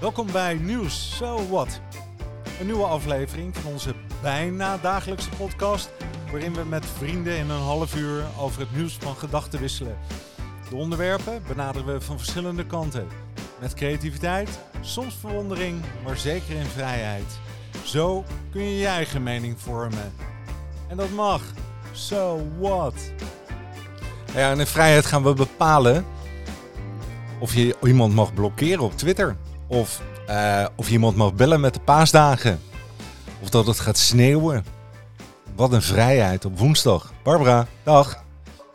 Welkom 0.00 0.32
bij 0.32 0.54
Nieuws 0.54 1.16
So 1.16 1.48
What. 1.48 1.80
Een 2.60 2.66
nieuwe 2.66 2.84
aflevering 2.84 3.56
van 3.56 3.72
onze 3.72 3.94
bijna 4.22 4.76
dagelijkse 4.76 5.28
podcast, 5.28 5.90
waarin 6.30 6.54
we 6.54 6.64
met 6.64 6.86
vrienden 6.86 7.36
in 7.36 7.50
een 7.50 7.60
half 7.60 7.96
uur 7.96 8.24
over 8.38 8.60
het 8.60 8.76
nieuws 8.76 8.96
van 9.00 9.16
gedachten 9.16 9.60
wisselen. 9.60 9.98
De 10.68 10.76
onderwerpen 10.76 11.42
benaderen 11.48 11.92
we 11.92 12.00
van 12.00 12.18
verschillende 12.18 12.66
kanten. 12.66 13.06
Met 13.60 13.74
creativiteit, 13.74 14.60
soms 14.80 15.14
verwondering, 15.14 15.82
maar 16.04 16.16
zeker 16.16 16.56
in 16.56 16.66
vrijheid. 16.66 17.38
Zo 17.84 18.24
kun 18.50 18.62
je 18.62 18.76
je 18.76 18.86
eigen 18.86 19.22
mening 19.22 19.60
vormen. 19.60 20.12
En 20.88 20.96
dat 20.96 21.10
mag. 21.10 21.42
So 21.92 22.46
what? 22.58 23.12
Ja, 24.34 24.50
en 24.50 24.60
in 24.60 24.66
vrijheid 24.66 25.06
gaan 25.06 25.22
we 25.22 25.34
bepalen 25.34 26.04
of 27.38 27.54
je 27.54 27.76
iemand 27.82 28.14
mag 28.14 28.34
blokkeren 28.34 28.84
op 28.84 28.96
Twitter. 28.96 29.36
Of, 29.70 30.02
uh, 30.28 30.66
of 30.76 30.90
iemand 30.90 31.16
mag 31.16 31.34
bellen 31.34 31.60
met 31.60 31.74
de 31.74 31.80
paasdagen. 31.80 32.60
Of 33.42 33.50
dat 33.50 33.66
het 33.66 33.80
gaat 33.80 33.98
sneeuwen. 33.98 34.64
Wat 35.56 35.72
een 35.72 35.82
vrijheid 35.82 36.44
op 36.44 36.58
woensdag. 36.58 37.12
Barbara, 37.22 37.66
dag. 37.82 38.24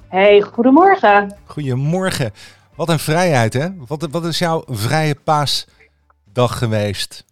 Hey, 0.07 0.41
goedemorgen. 0.41 1.35
Goedemorgen. 1.45 2.31
Wat 2.75 2.89
een 2.89 2.99
vrijheid, 2.99 3.53
hè? 3.53 3.67
Wat, 3.87 4.07
wat 4.11 4.25
is 4.25 4.39
jouw 4.39 4.63
vrije 4.65 5.15
paasdag 5.15 6.57
geweest? 6.57 7.25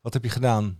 Wat 0.00 0.12
heb 0.12 0.22
je 0.22 0.30
gedaan? 0.30 0.78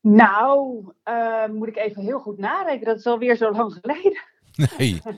Nou, 0.00 0.84
uh, 1.08 1.46
moet 1.46 1.68
ik 1.68 1.76
even 1.76 2.02
heel 2.02 2.18
goed 2.18 2.38
nadenken. 2.38 2.86
Dat 2.86 2.98
is 2.98 3.06
alweer 3.06 3.36
zo 3.36 3.52
lang 3.52 3.78
geleden. 3.80 4.22
Nee. 4.78 5.02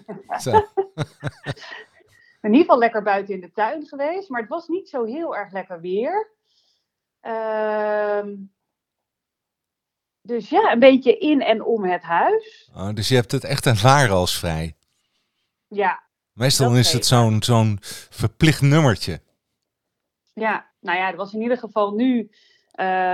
in 2.44 2.58
ieder 2.58 2.66
geval 2.66 2.78
lekker 2.78 3.02
buiten 3.02 3.34
in 3.34 3.40
de 3.40 3.52
tuin 3.52 3.86
geweest. 3.86 4.28
Maar 4.28 4.40
het 4.40 4.50
was 4.50 4.68
niet 4.68 4.88
zo 4.88 5.04
heel 5.04 5.36
erg 5.36 5.52
lekker 5.52 5.80
weer. 5.80 6.32
Uh, 7.22 8.22
dus 10.22 10.48
ja, 10.48 10.72
een 10.72 10.78
beetje 10.78 11.18
in 11.18 11.40
en 11.40 11.64
om 11.64 11.84
het 11.84 12.02
huis. 12.02 12.70
Oh, 12.74 12.94
dus 12.94 13.08
je 13.08 13.14
hebt 13.14 13.32
het 13.32 13.44
echt 13.44 13.66
ervaren 13.66 14.14
als 14.14 14.38
vrij? 14.38 14.76
Ja. 15.68 16.02
Meestal 16.32 16.76
is 16.76 16.92
het 16.92 17.06
zo'n 17.06 17.42
zo'n 17.42 17.78
verplicht 18.10 18.60
nummertje. 18.60 19.20
Ja, 20.34 20.70
nou 20.80 20.98
ja, 20.98 21.06
het 21.06 21.16
was 21.16 21.32
in 21.32 21.42
ieder 21.42 21.58
geval 21.58 21.94
nu, 21.94 22.18
uh, 22.20 22.30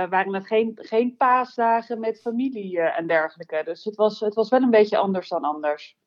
waren 0.09 0.33
het 0.33 0.47
geen, 0.47 0.71
geen 0.81 1.15
paasdagen 1.17 1.99
met 1.99 2.21
familie 2.21 2.77
uh, 2.77 2.97
en 2.97 3.07
dergelijke. 3.07 3.61
Dus 3.65 3.83
het 3.83 3.95
was, 3.95 4.19
het 4.19 4.33
was 4.33 4.49
wel 4.49 4.61
een 4.61 4.69
beetje 4.69 4.97
anders 4.97 5.29
dan 5.29 5.43
anders. 5.43 5.97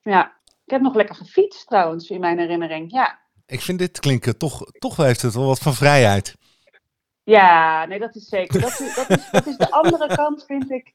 Ja, 0.00 0.40
ik 0.64 0.70
heb 0.72 0.80
nog 0.80 0.94
lekker 0.94 1.14
gefietst 1.14 1.66
trouwens, 1.66 2.10
in 2.10 2.20
mijn 2.20 2.38
herinnering, 2.38 2.92
ja. 2.92 3.20
Ik 3.46 3.60
vind 3.60 3.78
dit 3.78 4.00
klinken, 4.00 4.38
toch, 4.38 4.62
toch 4.78 4.96
heeft 4.96 5.22
het 5.22 5.34
wel 5.34 5.46
wat 5.46 5.58
van 5.58 5.74
vrijheid. 5.74 6.36
Ja, 7.24 7.84
nee, 7.84 7.98
dat 7.98 8.14
is 8.14 8.28
zeker. 8.28 8.60
Dat 8.60 8.80
is, 8.80 8.94
dat 8.94 9.10
is, 9.10 9.30
dat 9.30 9.46
is 9.46 9.56
de 9.56 9.70
andere 9.70 10.06
kant, 10.06 10.44
vind 10.44 10.70
ik, 10.70 10.94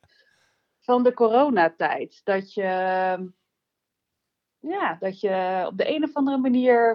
van 0.80 1.04
de 1.04 1.14
coronatijd. 1.14 2.22
Dat 2.23 2.54
je, 2.54 2.64
ja, 4.60 4.98
dat 5.00 5.20
je 5.20 5.66
op 5.68 5.78
de 5.78 5.95
een 5.95 6.04
of 6.04 6.14
andere 6.14 6.38
manier, 6.38 6.92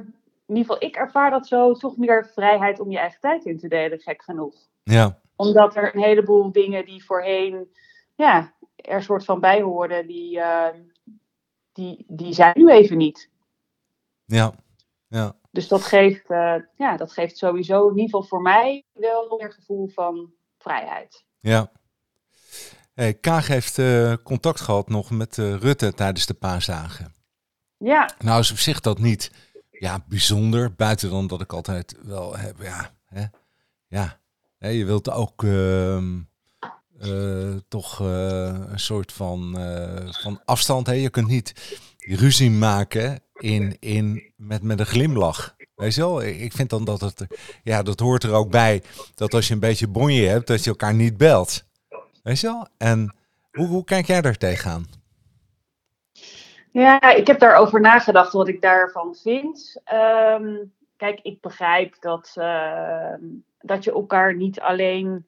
in 0.46 0.56
ieder 0.56 0.72
geval 0.72 0.88
ik 0.88 0.96
ervaar 0.96 1.30
dat 1.30 1.46
zo, 1.46 1.72
toch 1.72 1.96
meer 1.96 2.30
vrijheid 2.34 2.80
om 2.80 2.90
je 2.90 2.98
eigen 2.98 3.20
tijd 3.20 3.44
in 3.44 3.58
te 3.58 3.68
delen, 3.68 4.00
gek 4.00 4.22
genoeg. 4.22 4.54
Ja. 4.82 5.20
Omdat 5.36 5.76
er 5.76 5.94
een 5.94 6.02
heleboel 6.02 6.52
dingen 6.52 6.84
die 6.84 7.04
voorheen, 7.04 7.76
ja, 8.14 8.54
er 8.76 9.02
soort 9.02 9.24
van 9.24 9.40
bij 9.40 9.62
hoorden, 9.62 10.06
die, 10.06 10.36
uh, 10.36 10.66
die, 11.72 12.04
die 12.08 12.32
zijn 12.32 12.52
nu 12.56 12.70
even 12.70 12.96
niet. 12.96 13.30
Ja, 14.24 14.54
ja. 15.08 15.36
Dus 15.50 15.68
dat 15.68 15.82
geeft, 15.82 16.30
uh, 16.30 16.54
ja, 16.76 16.96
dat 16.96 17.12
geeft 17.12 17.36
sowieso 17.36 17.82
in 17.82 17.96
ieder 17.96 18.04
geval 18.04 18.22
voor 18.22 18.42
mij 18.42 18.84
wel 18.92 19.36
meer 19.38 19.52
gevoel 19.52 19.88
van 19.88 20.32
vrijheid. 20.58 21.24
Ja. 21.40 21.70
Hey, 22.94 23.14
Kaag 23.14 23.46
heeft 23.46 23.78
uh, 23.78 24.14
contact 24.22 24.60
gehad 24.60 24.88
nog 24.88 25.10
met 25.10 25.36
uh, 25.36 25.54
Rutte 25.54 25.94
tijdens 25.94 26.26
de 26.26 26.34
paasdagen. 26.34 27.14
Ja. 27.76 28.14
Nou 28.18 28.40
is 28.40 28.50
op 28.50 28.58
zich 28.58 28.80
dat 28.80 28.98
niet 28.98 29.30
ja, 29.70 30.04
bijzonder, 30.08 30.74
buiten 30.74 31.10
dan 31.10 31.26
dat 31.26 31.40
ik 31.40 31.52
altijd 31.52 31.96
wel 32.02 32.36
heb, 32.36 32.56
ja, 32.60 32.90
hè, 33.04 33.24
ja. 33.88 34.20
Hè, 34.58 34.68
je 34.68 34.84
wilt 34.84 35.10
ook 35.10 35.42
ehm, 37.02 37.58
toch 37.68 37.98
een 37.98 38.80
soort 38.80 39.12
van, 39.12 39.56
van 40.10 40.40
afstand, 40.44 40.86
hè. 40.86 40.92
je 40.92 41.10
kunt 41.10 41.28
niet 41.28 41.52
ruzie 41.98 42.50
maken 42.50 43.22
in, 43.34 43.76
in, 43.80 44.32
met, 44.36 44.62
met 44.62 44.80
een 44.80 44.86
glimlach. 44.86 45.54
Weet 45.74 45.94
je 45.94 46.00
wel? 46.00 46.22
Ik 46.22 46.52
vind 46.52 46.70
dan 46.70 46.84
dat 46.84 47.00
het, 47.00 47.26
ja, 47.62 47.82
dat 47.82 48.00
hoort 48.00 48.22
er 48.22 48.32
ook 48.32 48.50
bij, 48.50 48.82
dat 49.14 49.34
als 49.34 49.48
je 49.48 49.54
een 49.54 49.60
beetje 49.60 49.88
bonje 49.88 50.26
hebt, 50.26 50.46
dat 50.46 50.64
je 50.64 50.70
elkaar 50.70 50.94
niet 50.94 51.16
belt. 51.16 51.64
Weet 52.22 52.40
je 52.40 52.46
wel? 52.46 52.66
En 52.78 53.14
hoe, 53.52 53.66
hoe 53.66 53.84
kijk 53.84 54.06
jij 54.06 54.20
daar 54.20 54.36
tegenaan? 54.36 54.86
Ja, 56.72 57.00
ik 57.00 57.26
heb 57.26 57.38
daarover 57.38 57.80
nagedacht 57.80 58.32
wat 58.32 58.48
ik 58.48 58.60
daarvan 58.60 59.14
vind. 59.14 59.80
Um, 60.40 60.72
kijk, 60.96 61.20
ik 61.22 61.40
begrijp 61.40 61.96
dat, 62.00 62.34
uh, 62.38 63.14
dat 63.60 63.84
je 63.84 63.92
elkaar 63.92 64.36
niet 64.36 64.60
alleen 64.60 65.26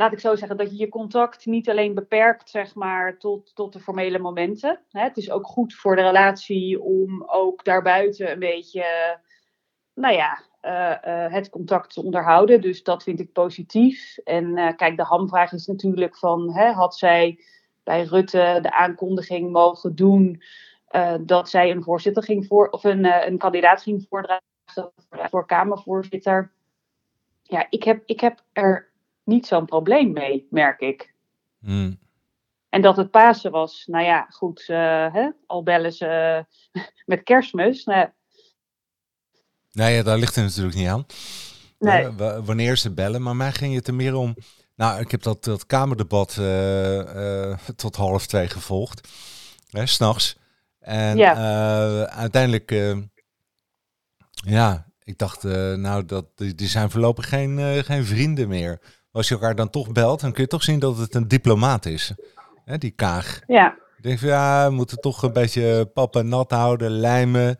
laat 0.00 0.12
ik 0.12 0.20
zo 0.20 0.34
zeggen, 0.34 0.56
dat 0.56 0.70
je 0.70 0.76
je 0.76 0.88
contact 0.88 1.46
niet 1.46 1.68
alleen 1.68 1.94
beperkt, 1.94 2.50
zeg 2.50 2.74
maar, 2.74 3.18
tot, 3.18 3.54
tot 3.54 3.72
de 3.72 3.80
formele 3.80 4.18
momenten. 4.18 4.80
Het 4.90 5.16
is 5.16 5.30
ook 5.30 5.46
goed 5.46 5.74
voor 5.74 5.96
de 5.96 6.02
relatie 6.02 6.82
om 6.82 7.24
ook 7.26 7.64
daarbuiten 7.64 8.30
een 8.30 8.38
beetje, 8.38 8.84
nou 9.94 10.14
ja, 10.14 10.42
uh, 10.62 10.70
uh, 10.72 11.32
het 11.32 11.50
contact 11.50 11.92
te 11.92 12.02
onderhouden. 12.02 12.60
Dus 12.60 12.82
dat 12.82 13.02
vind 13.02 13.20
ik 13.20 13.32
positief. 13.32 14.18
En 14.18 14.56
uh, 14.56 14.76
kijk, 14.76 14.96
de 14.96 15.02
hamvraag 15.02 15.52
is 15.52 15.66
natuurlijk 15.66 16.16
van, 16.16 16.54
hè, 16.54 16.70
had 16.70 16.96
zij 16.96 17.44
bij 17.82 18.02
Rutte 18.02 18.58
de 18.62 18.72
aankondiging 18.72 19.52
mogen 19.52 19.94
doen 19.94 20.42
dat 21.20 21.50
zij 21.50 21.70
een 21.70 21.82
voorzitter 21.82 22.22
ging 22.22 22.46
voor, 22.46 22.68
of 22.68 22.84
een, 22.84 23.04
een 23.26 23.38
kandidaat 23.38 23.82
ging 23.82 24.06
voordragen 24.08 24.92
voor 25.30 25.46
Kamervoorzitter. 25.46 26.52
Ja, 27.42 27.66
ik 27.70 27.84
heb, 27.84 28.02
ik 28.04 28.20
heb 28.20 28.42
er 28.52 28.89
niet 29.30 29.46
zo'n 29.46 29.66
probleem 29.66 30.12
mee, 30.12 30.46
merk 30.50 30.80
ik. 30.80 31.14
Hmm. 31.58 31.98
En 32.68 32.82
dat 32.82 32.96
het 32.96 33.10
Pasen 33.10 33.50
was, 33.50 33.84
nou 33.86 34.04
ja, 34.04 34.26
goed, 34.30 34.60
uh, 34.68 35.12
hè, 35.12 35.30
al 35.46 35.62
bellen 35.62 35.92
ze 35.92 36.44
met 37.06 37.22
kerstmis. 37.22 37.84
Nou, 37.84 38.08
nee, 39.72 39.94
ja, 39.94 40.02
daar 40.02 40.18
ligt 40.18 40.34
het 40.34 40.44
natuurlijk 40.44 40.76
niet 40.76 40.88
aan. 40.88 41.06
Nee. 41.78 42.04
Uh, 42.04 42.38
wanneer 42.44 42.76
ze 42.76 42.94
bellen, 42.94 43.22
maar 43.22 43.36
mij 43.36 43.52
ging 43.52 43.74
het 43.74 43.86
er 43.86 43.94
meer 43.94 44.14
om. 44.14 44.34
Nou, 44.74 45.00
ik 45.00 45.10
heb 45.10 45.22
dat, 45.22 45.44
dat 45.44 45.66
Kamerdebat 45.66 46.36
uh, 46.40 47.56
tot 47.76 47.96
half 47.96 48.26
twee 48.26 48.48
gevolgd, 48.48 49.08
hè, 49.70 49.86
s'nachts. 49.86 50.38
En 50.78 51.16
ja. 51.16 51.34
uiteindelijk, 52.06 52.70
ja, 54.32 54.86
ik 55.02 55.18
dacht, 55.18 55.42
nou, 55.42 56.04
dat, 56.04 56.26
die, 56.34 56.54
die 56.54 56.68
zijn 56.68 56.90
voorlopig 56.90 57.28
geen, 57.28 57.84
geen 57.84 58.04
vrienden 58.04 58.48
meer 58.48 58.80
als 59.12 59.28
je 59.28 59.34
elkaar 59.34 59.54
dan 59.54 59.70
toch 59.70 59.92
belt, 59.92 60.20
dan 60.20 60.32
kun 60.32 60.42
je 60.42 60.48
toch 60.48 60.62
zien 60.62 60.78
dat 60.78 60.98
het 60.98 61.14
een 61.14 61.28
diplomaat 61.28 61.86
is. 61.86 62.12
Hè, 62.64 62.78
die 62.78 62.90
kaag. 62.90 63.40
Ja. 63.46 63.78
Ik 63.96 64.02
denk 64.02 64.18
van 64.18 64.28
ja, 64.28 64.68
we 64.68 64.74
moeten 64.74 65.00
toch 65.00 65.22
een 65.22 65.32
beetje 65.32 65.90
pap 65.94 66.16
en 66.16 66.28
nat 66.28 66.50
houden, 66.50 66.90
lijmen, 66.90 67.58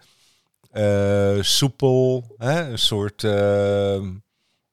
uh, 0.72 1.42
soepel, 1.42 2.34
hè, 2.38 2.70
een 2.70 2.78
soort 2.78 3.22
uh, 3.22 4.00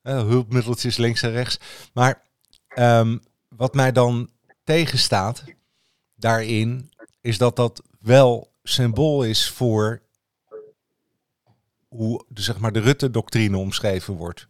hulpmiddeltjes 0.01 0.97
links 0.97 1.21
en 1.21 1.31
rechts. 1.31 1.59
Maar 1.93 2.21
um, 2.79 3.19
wat 3.49 3.73
mij 3.73 3.91
dan 3.91 4.29
tegenstaat 4.63 5.43
daarin, 6.15 6.91
is 7.21 7.37
dat 7.37 7.55
dat 7.55 7.81
wel 7.99 8.51
symbool 8.63 9.23
is 9.23 9.49
voor 9.49 10.01
hoe 11.87 12.25
zeg 12.33 12.59
maar, 12.59 12.71
de 12.71 12.79
Rutte-doctrine 12.79 13.57
omschreven 13.57 14.13
wordt. 14.13 14.47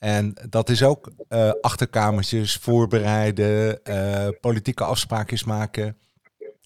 En 0.00 0.34
dat 0.48 0.68
is 0.68 0.82
ook 0.82 1.10
uh, 1.28 1.50
achterkamertjes 1.60 2.56
voorbereiden, 2.56 3.80
uh, 3.84 4.28
politieke 4.40 4.84
afspraakjes 4.84 5.44
maken. 5.44 5.96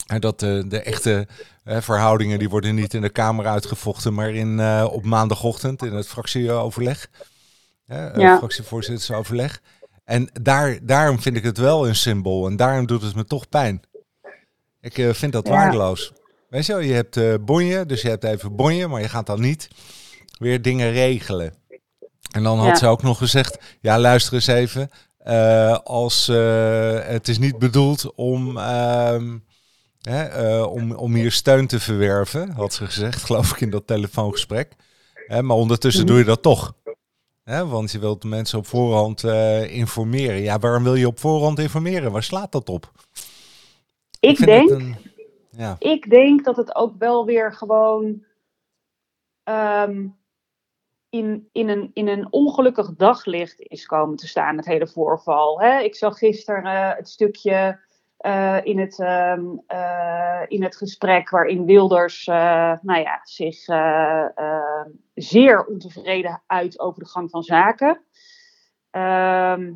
En 0.07 0.21
dat 0.21 0.41
de, 0.41 0.65
de 0.69 0.81
echte 0.81 1.27
uh, 1.65 1.81
verhoudingen 1.81 2.39
die 2.39 2.49
worden 2.49 2.75
niet 2.75 2.95
in 2.95 3.01
de 3.01 3.09
Kamer 3.09 3.47
uitgevochten, 3.47 4.15
maar 4.15 4.31
in, 4.31 4.61
op 4.85 5.05
maandagochtend 5.05 5.83
in 5.83 5.93
het 5.93 6.09
fractieoverleg. 6.09 7.09
ja. 7.87 8.37
Fractievoorzittersoverleg. 8.39 9.61
En 10.05 10.29
daar, 10.43 10.79
daarom 10.83 11.21
vind 11.21 11.37
ik 11.37 11.43
het 11.45 11.59
wel 11.59 11.89
een 11.89 11.97
symbool 11.97 12.47
en 12.47 12.57
daarom 12.57 12.87
doet 12.87 13.03
het 13.03 13.15
me 13.15 13.25
toch 13.25 13.49
pijn. 13.49 13.83
Ik 14.81 15.09
vind 15.11 15.33
dat 15.33 15.47
Ja. 15.47 15.53
waardeloos. 15.53 16.13
Weet 16.49 16.67
je 16.67 16.73
wel, 16.73 16.81
je 16.83 16.93
hebt 16.93 17.45
bonje, 17.45 17.87
dus 17.87 18.03
je 18.03 18.09
hebt 18.09 18.25
even 18.25 18.57
bonje, 18.57 18.89
maar 18.89 19.01
je 19.01 19.09
gaat 19.09 19.27
dan 19.27 19.41
niet 19.41 19.69
weer 20.39 20.63
dingen 20.63 20.93
regelen. 20.93 21.55
En 22.35 22.43
dan 22.43 22.59
had 22.59 22.67
Ja. 22.69 22.77
ze 22.77 22.87
ook 22.87 23.03
nog 23.03 23.19
gezegd, 23.19 23.59
ja 23.81 23.99
luister 23.99 24.35
eens 24.35 24.47
even, 24.47 24.91
eh, 25.19 25.79
als, 25.79 26.29
eh, 26.29 26.99
het 27.07 27.29
is 27.29 27.39
niet 27.39 27.59
bedoeld 27.59 28.15
om, 28.15 28.57
ehm, 28.59 29.39
hè, 30.01 30.23
eh, 30.25 30.67
om, 30.73 30.93
om 30.93 31.15
hier 31.15 31.33
steun 31.33 31.67
te 31.67 31.81
verwerven, 31.81 32.51
had 32.51 32.75
ze 32.75 32.85
gezegd, 32.87 33.23
geloof 33.27 33.51
ik 33.51 33.61
in 33.61 33.71
dat 33.71 33.87
telefoongesprek. 33.87 34.73
Hè, 35.15 35.43
maar 35.43 35.57
ondertussen 35.57 36.07
doe 36.07 36.19
je 36.19 36.25
dat 36.25 36.43
toch. 36.43 36.75
Hè, 37.45 37.67
want 37.67 37.93
je 37.93 37.99
wilt 37.99 38.25
mensen 38.25 38.59
op 38.59 38.67
voorhand 38.67 39.23
informeren. 39.69 40.41
Ja, 40.41 40.59
waarom 40.59 40.83
wil 40.83 40.95
je 40.95 41.07
op 41.07 41.19
voorhand 41.21 41.59
informeren? 41.59 42.13
Waar 42.13 42.23
slaat 42.23 42.53
dat 42.53 42.69
op? 42.69 42.93
Ik, 44.21 44.37
denk, 44.39 44.71
een- 44.71 44.97
ja. 45.51 45.77
ik 45.79 46.11
denk 46.11 46.45
dat 46.45 46.57
het 46.57 46.75
ook 46.75 46.95
wel 46.99 47.25
weer 47.25 47.53
gewoon 47.55 48.25
ehm, 49.43 50.07
in, 51.15 51.49
in, 51.53 51.69
een, 51.69 51.91
in 51.93 52.09
een 52.09 52.33
ongelukkig 52.33 52.95
daglicht 52.97 53.61
is 53.61 53.87
komen 53.87 54.17
te 54.17 54.29
staan, 54.29 54.57
het 54.57 54.67
hele 54.67 54.87
voorval. 54.87 55.61
Hè? 55.61 55.79
Ik 55.79 55.95
zag 55.95 56.19
gisteren 56.19 56.65
eh, 56.65 56.97
het 56.97 57.09
stukje 57.09 57.81
eh, 58.17 58.59
in, 58.63 58.79
het, 58.79 59.01
ehm, 59.01 59.45
eh, 59.67 60.43
in 60.49 60.63
het 60.63 60.77
gesprek 60.77 61.31
waarin 61.31 61.65
Wilders 61.65 62.27
nou 62.27 63.01
ja, 63.01 63.21
zich 63.23 63.67
eh, 63.67 64.27
eh, 64.35 64.87
zeer 65.15 65.65
ontevreden 65.65 66.43
uit 66.47 66.81
over 66.81 67.03
de 67.03 67.09
gang 67.09 67.31
van 67.31 67.43
zaken. 67.43 68.05
Ehm, 68.91 69.73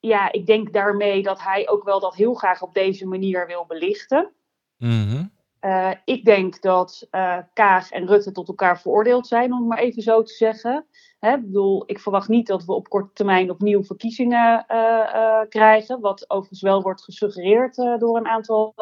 ja, 0.00 0.32
ik 0.32 0.46
denk 0.46 0.72
daarmee 0.72 1.22
dat 1.22 1.42
hij 1.42 1.68
ook 1.68 1.84
wel 1.84 2.00
dat 2.00 2.14
heel 2.14 2.34
graag 2.34 2.62
op 2.62 2.74
deze 2.74 3.06
manier 3.06 3.46
wil 3.46 3.66
belichten. 3.66 4.32
Mhm. 4.76 5.24
Eh, 5.64 5.90
ik 6.04 6.24
denk 6.24 6.60
dat 6.60 7.06
eh, 7.10 7.38
Kaag 7.52 7.90
en 7.90 8.06
Rutte 8.06 8.32
tot 8.32 8.48
elkaar 8.48 8.80
veroordeeld 8.80 9.26
zijn, 9.26 9.52
om 9.52 9.58
het 9.58 9.68
maar 9.68 9.78
even 9.78 10.02
zo 10.02 10.22
te 10.22 10.32
zeggen. 10.32 10.86
Hè, 11.18 11.40
bedoel, 11.40 11.82
ik 11.86 12.00
verwacht 12.00 12.28
niet 12.28 12.46
dat 12.46 12.64
we 12.64 12.72
op 12.72 12.88
korte 12.88 13.12
termijn 13.12 13.50
opnieuw 13.50 13.82
verkiezingen 13.82 14.66
eh, 14.66 15.40
krijgen. 15.48 16.00
Wat 16.00 16.30
overigens 16.30 16.60
wel 16.60 16.82
wordt 16.82 17.04
gesuggereerd 17.04 17.74
door 17.74 18.16
een 18.16 18.26
aantal 18.26 18.74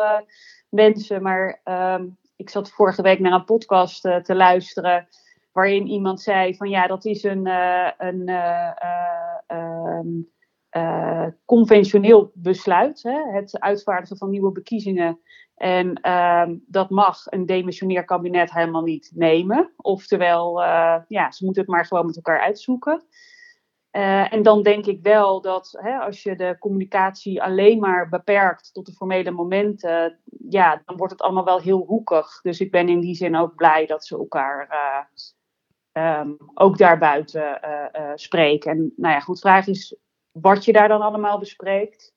mensen. 0.68 1.22
Maar 1.22 1.60
ehm, 1.64 2.06
ik 2.36 2.50
zat 2.50 2.70
vorige 2.70 3.02
week 3.02 3.18
naar 3.18 3.32
een 3.32 3.44
podcast 3.44 4.00
te 4.00 4.34
luisteren. 4.34 5.08
Waarin 5.52 5.86
iemand 5.86 6.20
zei 6.20 6.56
van 6.56 6.68
ja, 6.68 6.86
dat 6.86 7.04
is 7.04 7.22
een, 7.22 7.46
een 7.98 8.28
eh, 9.46 10.00
eh, 10.72 11.26
conventioneel 11.44 12.30
besluit. 12.34 13.02
Hè? 13.02 13.32
Het 13.32 13.60
uitvaardigen 13.60 14.16
van 14.16 14.30
nieuwe 14.30 14.52
verkiezingen. 14.52 15.20
En 15.54 15.94
ehm, 15.94 16.56
dat 16.66 16.90
mag 16.90 17.22
een 17.24 17.46
demissionair 17.46 18.04
kabinet 18.04 18.52
helemaal 18.52 18.82
niet 18.82 19.10
nemen. 19.14 19.72
Oftewel, 19.76 20.62
eh, 20.62 20.96
ja, 21.08 21.30
ze 21.30 21.44
moeten 21.44 21.62
het 21.62 21.70
maar 21.70 21.86
gewoon 21.86 22.06
met 22.06 22.16
elkaar 22.16 22.40
uitzoeken. 22.40 23.04
Eh, 23.90 24.32
en 24.32 24.42
dan 24.42 24.62
denk 24.62 24.86
ik 24.86 25.02
wel 25.02 25.40
dat 25.40 25.78
hè, 25.82 25.98
als 25.98 26.22
je 26.22 26.36
de 26.36 26.56
communicatie 26.58 27.42
alleen 27.42 27.78
maar 27.78 28.08
beperkt 28.08 28.72
tot 28.72 28.86
de 28.86 28.92
formele 28.92 29.30
momenten, 29.30 30.20
ja, 30.48 30.82
dan 30.84 30.96
wordt 30.96 31.12
het 31.12 31.22
allemaal 31.22 31.44
wel 31.44 31.60
heel 31.60 31.84
hoekig. 31.86 32.40
Dus 32.40 32.60
ik 32.60 32.70
ben 32.70 32.88
in 32.88 33.00
die 33.00 33.14
zin 33.14 33.36
ook 33.36 33.54
blij 33.54 33.86
dat 33.86 34.06
ze 34.06 34.16
elkaar 34.16 34.68
eh, 34.68 35.04
ehm, 35.92 36.30
ook 36.54 36.78
daarbuiten 36.78 37.60
spreken. 38.14 38.70
En 38.70 38.92
nou 38.96 39.14
ja, 39.14 39.20
goed, 39.20 39.40
vraag 39.40 39.66
is 39.66 39.96
wat 40.32 40.64
je 40.64 40.72
daar 40.72 40.88
dan 40.88 41.00
allemaal 41.00 41.38
bespreekt. 41.38 42.14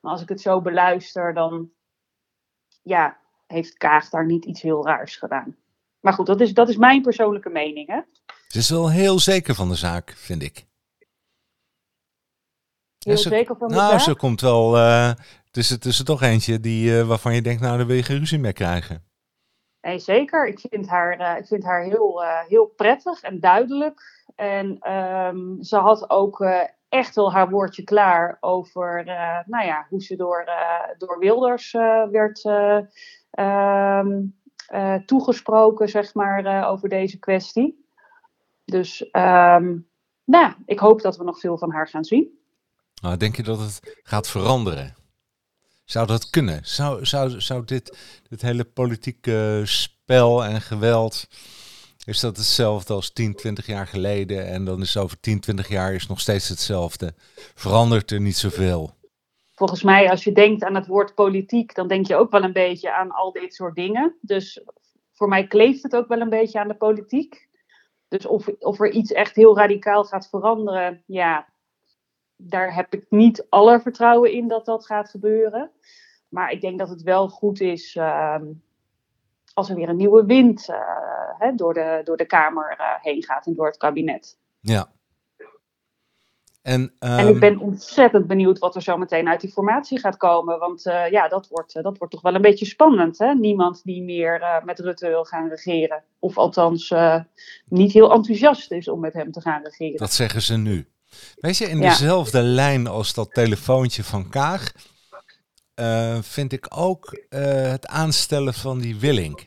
Maar 0.00 0.12
als 0.12 0.22
ik 0.22 0.28
het 0.28 0.40
zo 0.40 0.60
beluister, 0.60 1.34
dan 1.34 1.70
ja, 2.82 3.18
heeft 3.46 3.76
Kaag 3.76 4.08
daar 4.08 4.26
niet 4.26 4.44
iets 4.44 4.62
heel 4.62 4.86
raars 4.86 5.16
gedaan. 5.16 5.56
Maar 6.00 6.12
goed, 6.12 6.26
dat 6.26 6.40
is, 6.40 6.54
dat 6.54 6.68
is 6.68 6.76
mijn 6.76 7.02
persoonlijke 7.02 7.48
mening. 7.50 7.88
Hè? 7.88 8.00
Ze 8.48 8.58
is 8.58 8.70
wel 8.70 8.90
heel 8.90 9.18
zeker 9.18 9.54
van 9.54 9.68
de 9.68 9.74
zaak, 9.74 10.10
vind 10.10 10.42
ik. 10.42 10.66
Heel 12.98 13.16
ze- 13.16 13.28
zeker 13.28 13.56
van 13.56 13.68
de 13.68 13.74
Nou, 13.74 13.90
zaak. 13.90 14.00
ze 14.00 14.16
komt 14.16 14.40
wel. 14.40 14.74
het, 14.74 15.56
is, 15.56 15.98
er 15.98 16.04
toch 16.04 16.22
eentje 16.22 16.60
die, 16.60 16.98
eh, 16.98 17.06
waarvan 17.06 17.34
je 17.34 17.42
denkt, 17.42 17.60
nou, 17.62 17.76
daar 17.76 17.86
wil 17.86 17.96
je 17.96 18.02
geen 18.02 18.18
ruzie 18.18 18.38
mee 18.38 18.52
krijgen. 18.52 19.04
Nee, 19.80 19.98
zeker. 19.98 20.46
Ik 20.48 20.60
vind 20.60 20.88
haar, 20.88 21.18
eh, 21.18 21.36
ik 21.38 21.46
vind 21.46 21.64
haar 21.64 21.82
heel, 21.82 22.24
eh, 22.24 22.40
heel 22.46 22.66
prettig 22.66 23.22
en 23.22 23.40
duidelijk. 23.40 24.24
En 24.34 24.78
ehm, 24.80 25.62
ze 25.62 25.76
had 25.76 26.10
ook 26.10 26.38
echt 26.90 27.14
wel 27.14 27.32
haar 27.32 27.50
woordje 27.50 27.82
klaar 27.82 28.36
over 28.40 29.06
eh, 29.06 29.38
nou 29.46 29.66
ja, 29.66 29.86
hoe 29.88 30.02
ze 30.02 30.16
door, 30.16 30.40
eh, 30.40 30.98
door 30.98 31.18
Wilders 31.18 31.74
eh, 31.74 32.08
werd 32.10 32.44
eh, 32.44 32.78
ehm, 33.30 34.22
eh, 34.66 34.94
toegesproken, 34.94 35.88
zeg 35.88 36.14
maar, 36.14 36.68
over 36.68 36.88
deze 36.88 37.18
kwestie. 37.18 37.86
Dus 38.64 39.10
ehm, 39.10 39.76
nou, 40.24 40.52
ik 40.66 40.78
hoop 40.78 41.00
dat 41.00 41.16
we 41.16 41.24
nog 41.24 41.38
veel 41.38 41.58
van 41.58 41.72
haar 41.72 41.88
gaan 41.88 42.04
zien. 42.04 42.38
Nou, 43.02 43.16
denk 43.16 43.36
je 43.36 43.42
dat 43.42 43.58
het 43.58 44.00
gaat 44.02 44.28
veranderen? 44.28 44.94
Zou 45.84 46.06
dat 46.06 46.30
kunnen? 46.30 46.60
Zou, 46.62 47.04
zou, 47.06 47.40
zou 47.40 47.64
dit, 47.64 47.98
dit 48.28 48.42
hele 48.42 48.64
politieke 48.64 49.62
spel 49.64 50.44
en 50.44 50.60
geweld. 50.60 51.26
Is 52.10 52.20
dat 52.20 52.36
hetzelfde 52.36 52.94
als 52.94 53.12
10, 53.12 53.34
20 53.34 53.66
jaar 53.66 53.86
geleden? 53.86 54.46
En 54.46 54.64
dan 54.64 54.80
is 54.80 54.96
over 54.96 55.20
10, 55.20 55.40
20 55.40 55.68
jaar 55.68 55.94
is 55.94 56.06
nog 56.06 56.20
steeds 56.20 56.48
hetzelfde. 56.48 57.14
Verandert 57.54 58.10
er 58.10 58.20
niet 58.20 58.36
zoveel? 58.36 58.98
volgens 59.60 59.82
mij, 59.82 60.10
als 60.10 60.24
je 60.24 60.32
denkt 60.32 60.64
aan 60.64 60.74
het 60.74 60.86
woord 60.86 61.14
politiek, 61.14 61.74
dan 61.74 61.88
denk 61.88 62.06
je 62.06 62.16
ook 62.16 62.30
wel 62.30 62.42
een 62.42 62.52
beetje 62.52 62.94
aan 62.94 63.10
al 63.10 63.32
dit 63.32 63.54
soort 63.54 63.74
dingen. 63.74 64.16
Dus 64.20 64.64
voor 65.12 65.28
mij 65.28 65.46
kleeft 65.46 65.82
het 65.82 65.96
ook 65.96 66.08
wel 66.08 66.20
een 66.20 66.28
beetje 66.28 66.60
aan 66.60 66.68
de 66.68 66.74
politiek. 66.74 67.48
Dus 68.08 68.26
of, 68.26 68.48
of 68.48 68.80
er 68.80 68.90
iets 68.90 69.12
echt 69.12 69.36
heel 69.36 69.56
radicaal 69.56 70.04
gaat 70.04 70.28
veranderen, 70.28 71.02
ja, 71.06 71.48
daar 72.36 72.74
heb 72.74 72.94
ik 72.94 73.06
niet 73.08 73.46
alle 73.48 73.80
vertrouwen 73.80 74.32
in 74.32 74.48
dat 74.48 74.66
dat 74.66 74.86
gaat 74.86 75.10
gebeuren. 75.10 75.70
Maar 76.28 76.50
ik 76.50 76.60
denk 76.60 76.78
dat 76.78 76.88
het 76.88 77.02
wel 77.02 77.28
goed 77.28 77.60
is 77.60 77.96
ehm, 77.96 78.44
als 79.54 79.68
er 79.68 79.74
weer 79.74 79.88
een 79.88 79.96
nieuwe 79.96 80.24
wind 80.24 80.68
eh, 80.68 80.76
hè, 81.38 81.54
door, 81.54 81.74
de, 81.74 82.00
door 82.04 82.16
de 82.16 82.26
Kamer 82.26 82.74
eh, 82.78 82.86
heen 83.00 83.22
gaat 83.24 83.46
en 83.46 83.54
door 83.54 83.66
het 83.66 83.76
kabinet. 83.76 84.38
Ja. 84.60 84.90
En, 86.62 86.92
En 86.98 87.18
ehm, 87.18 87.28
ik 87.28 87.40
ben 87.40 87.58
ontzettend 87.58 88.26
benieuwd 88.26 88.58
wat 88.58 88.74
er 88.74 88.82
zo 88.82 88.96
meteen 88.96 89.28
uit 89.28 89.40
die 89.40 89.52
formatie 89.52 89.98
gaat 89.98 90.16
komen. 90.16 90.58
Want 90.58 90.86
eh, 90.86 91.10
ja, 91.10 91.28
dat 91.28 91.48
wordt, 91.48 91.82
dat 91.82 91.98
wordt 91.98 92.12
toch 92.12 92.22
wel 92.22 92.34
een 92.34 92.42
beetje 92.42 92.66
spannend. 92.66 93.18
Hè? 93.18 93.34
Niemand 93.34 93.80
die 93.84 94.02
meer 94.02 94.62
met 94.64 94.78
Rutte 94.78 95.08
wil 95.08 95.24
gaan 95.24 95.48
regeren. 95.48 96.02
Of 96.18 96.38
althans 96.38 96.94
niet 97.68 97.92
heel 97.92 98.12
enthousiast 98.12 98.70
is 98.72 98.88
om 98.88 99.00
met 99.00 99.12
hem 99.12 99.32
te 99.32 99.40
gaan 99.40 99.62
regeren. 99.62 99.96
Dat 99.98 100.12
zeggen 100.12 100.42
ze 100.42 100.56
nu. 100.56 100.88
Weet 101.40 101.56
je, 101.56 101.64
in 101.68 101.80
Ja. 101.80 101.88
dezelfde 101.88 102.42
lijn 102.42 102.86
als 102.86 103.14
dat 103.14 103.34
telefoontje 103.34 104.04
van 104.04 104.28
Kaag, 104.28 104.72
eh, 105.80 106.18
vind 106.22 106.52
ik 106.52 106.66
ook 106.68 107.12
eh, 107.28 107.42
het 107.70 107.86
aanstellen 107.86 108.54
van 108.54 108.78
die 108.78 108.96
Willink. 108.96 109.46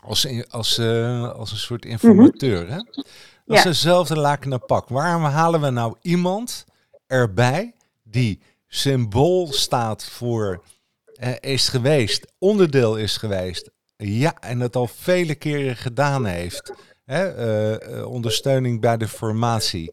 Als, 0.00 0.24
in- 0.24 0.50
als, 0.50 0.78
eh, 0.78 1.32
als 1.32 1.50
een 1.52 1.56
soort 1.58 1.84
informateur. 1.84 2.68
hè? 2.70 2.76
Dat 2.76 3.56
is 3.56 3.62
Ja. 3.62 3.62
dezelfde 3.62 4.16
laken 4.16 4.48
naar 4.50 4.64
pak. 4.66 4.88
Waarom 4.88 5.22
halen 5.22 5.60
we 5.60 5.70
nou 5.70 5.96
iemand 6.02 6.64
erbij 7.06 7.74
die 8.02 8.40
symbool 8.66 9.52
staat 9.52 10.04
voor 10.04 10.62
is 11.40 11.68
geweest, 11.68 12.32
onderdeel 12.38 12.96
is 12.96 13.16
geweest. 13.16 13.70
Ja, 13.96 14.34
en 14.40 14.58
dat 14.58 14.76
al 14.76 14.86
vele 14.86 15.34
keren 15.34 15.76
gedaan 15.76 16.24
heeft. 16.24 16.72
Hè, 17.04 18.02
ondersteuning 18.04 18.80
bij 18.80 18.96
de 18.96 19.08
formatie. 19.08 19.92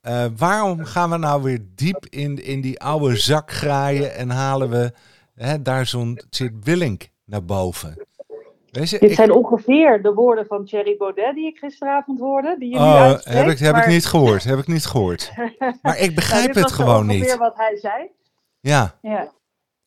Eh, 0.00 0.24
waarom 0.36 0.84
gaan 0.84 1.10
we 1.10 1.16
nou 1.16 1.42
weer 1.42 1.58
diep 1.74 2.06
in, 2.08 2.44
in 2.44 2.60
die 2.60 2.80
oude 2.80 3.16
zak 3.16 3.50
graaien 3.52 4.14
en 4.14 4.30
halen 4.30 4.70
we 4.70 4.92
hè, 5.34 5.62
daar 5.62 5.86
zo'n 5.86 6.20
Tjit 6.30 6.52
Willink 6.64 7.08
naar 7.24 7.44
boven? 7.44 8.06
Weet 8.70 8.90
je, 8.90 8.98
Dit 8.98 9.10
ik- 9.10 9.16
zijn 9.16 9.32
ongeveer 9.32 10.02
de 10.02 10.12
woorden 10.14 10.46
van 10.46 10.64
Thierry 10.64 10.96
Baudet 10.96 11.34
die 11.34 11.46
ik 11.46 11.58
gisteravond 11.58 12.20
hoorde. 12.20 12.56
Die 12.58 12.68
je 12.68 12.74
nu 12.78 12.80
Oh, 12.84 13.18
heb 13.22 13.46
ik, 13.46 13.58
heb 13.58 13.72
maar- 13.72 13.82
ik 13.82 13.88
niet 13.88 14.06
gehoord, 14.06 14.44
heb 14.44 14.58
ik 14.58 14.66
niet 14.66 14.86
gehoord. 14.86 15.32
Maar 15.82 15.98
ik 15.98 16.14
begrijp 16.14 16.52
dit 16.52 16.62
het 16.64 16.72
gewoon 16.72 17.02
ongeveer 17.10 17.20
niet. 17.20 17.36
wat 17.36 17.56
hij 17.56 17.76
zei. 17.76 18.08
Ja, 18.60 18.98
Ja. 19.02 19.32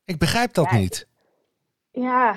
ik 0.06 0.18
begrijp 0.18 0.54
dat 0.54 0.70
Ja, 0.72 0.78
niet. 0.78 1.08
Ja, 1.92 2.36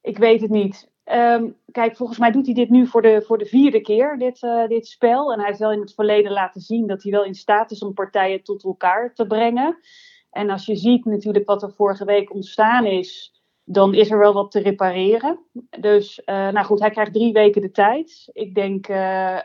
ik 0.00 0.18
weet 0.18 0.40
het 0.40 0.50
niet. 0.50 0.88
Ehm, 1.10 1.50
kijk, 1.72 1.96
volgens 1.96 2.18
mij 2.18 2.30
doet 2.30 2.46
hij 2.46 2.54
dit 2.54 2.70
nu 2.70 2.86
voor 2.86 3.02
de, 3.02 3.22
voor 3.26 3.38
de 3.38 3.46
vierde 3.46 3.80
keer, 3.80 4.18
dit, 4.18 4.42
eh, 4.42 4.66
dit 4.68 4.86
spel. 4.86 5.32
En 5.32 5.38
hij 5.38 5.46
heeft 5.46 5.58
wel 5.58 5.72
in 5.72 5.80
het 5.80 5.94
verleden 5.94 6.32
laten 6.32 6.60
zien 6.60 6.86
dat 6.86 7.02
hij 7.02 7.12
wel 7.12 7.24
in 7.24 7.34
staat 7.34 7.70
is 7.70 7.82
om 7.82 7.94
partijen 7.94 8.42
tot 8.42 8.64
elkaar 8.64 9.14
te 9.14 9.26
brengen. 9.26 9.78
En 10.30 10.50
als 10.50 10.66
je 10.66 10.76
ziet 10.76 11.04
natuurlijk 11.04 11.46
wat 11.46 11.62
er 11.62 11.72
vorige 11.72 12.04
week 12.04 12.34
ontstaan 12.34 12.86
is, 12.86 13.34
dan 13.64 13.94
is 13.94 14.10
er 14.10 14.18
wel 14.18 14.32
wat 14.32 14.50
te 14.50 14.60
repareren. 14.60 15.38
Dus, 15.80 16.24
eh, 16.24 16.48
nou 16.48 16.66
goed, 16.66 16.80
hij 16.80 16.90
krijgt 16.90 17.12
drie 17.12 17.32
weken 17.32 17.62
de 17.62 17.70
tijd. 17.70 18.28
Ik 18.32 18.54
denk, 18.54 18.88
eh, 18.88 19.38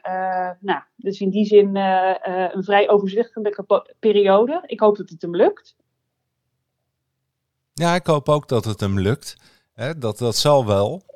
nou, 0.59 0.81
dus 0.95 1.19
in 1.19 1.29
die 1.29 1.45
zin 1.45 1.75
een 1.75 2.63
vrij 2.63 2.89
overzichtelijke 2.89 3.85
periode. 3.99 4.63
Ik 4.65 4.79
hoop 4.79 4.97
dat 4.97 5.09
het 5.09 5.21
hem 5.21 5.35
lukt. 5.35 5.75
Ja, 7.73 7.95
ik 7.95 8.05
hoop 8.05 8.29
ook 8.29 8.47
dat 8.47 8.65
het 8.65 8.79
hem 8.79 8.99
lukt. 8.99 9.35
Dat, 9.97 10.17
dat 10.17 10.35
zal 10.35 10.65
wel. 10.65 11.13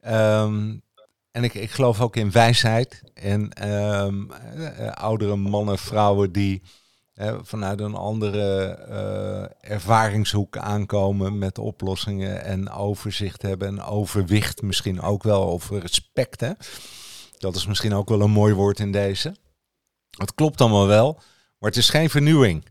Ehm, 0.00 0.76
en 1.30 1.44
ik, 1.44 1.54
ik 1.54 1.70
geloof 1.70 2.00
ook 2.00 2.16
in 2.16 2.30
wijsheid. 2.30 3.02
En 3.14 3.52
ehm, 3.52 4.30
eh, 4.30 4.86
eh, 4.86 4.92
oudere 4.92 5.36
mannen, 5.36 5.78
vrouwen 5.78 6.32
die 6.32 6.62
vanuit 7.42 7.80
een 7.80 7.94
andere 7.94 8.78
uh, 8.88 9.70
ervaringshoek 9.72 10.56
aankomen 10.56 11.38
met 11.38 11.58
oplossingen 11.58 12.44
en 12.44 12.70
overzicht 12.70 13.42
hebben 13.42 13.68
en 13.68 13.82
overwicht 13.82 14.62
misschien 14.62 15.00
ook 15.00 15.22
wel 15.22 15.48
over 15.48 15.80
respect. 15.80 16.40
Hè? 16.40 16.52
Dat 17.38 17.56
is 17.56 17.66
misschien 17.66 17.94
ook 17.94 18.08
wel 18.08 18.20
een 18.20 18.30
mooi 18.30 18.54
woord 18.54 18.78
in 18.78 18.92
deze. 18.92 19.34
Het 20.10 20.34
klopt 20.34 20.60
allemaal 20.60 20.86
wel, 20.86 21.12
maar 21.58 21.70
het 21.70 21.76
is 21.76 21.90
geen 21.90 22.10
vernieuwing. 22.10 22.64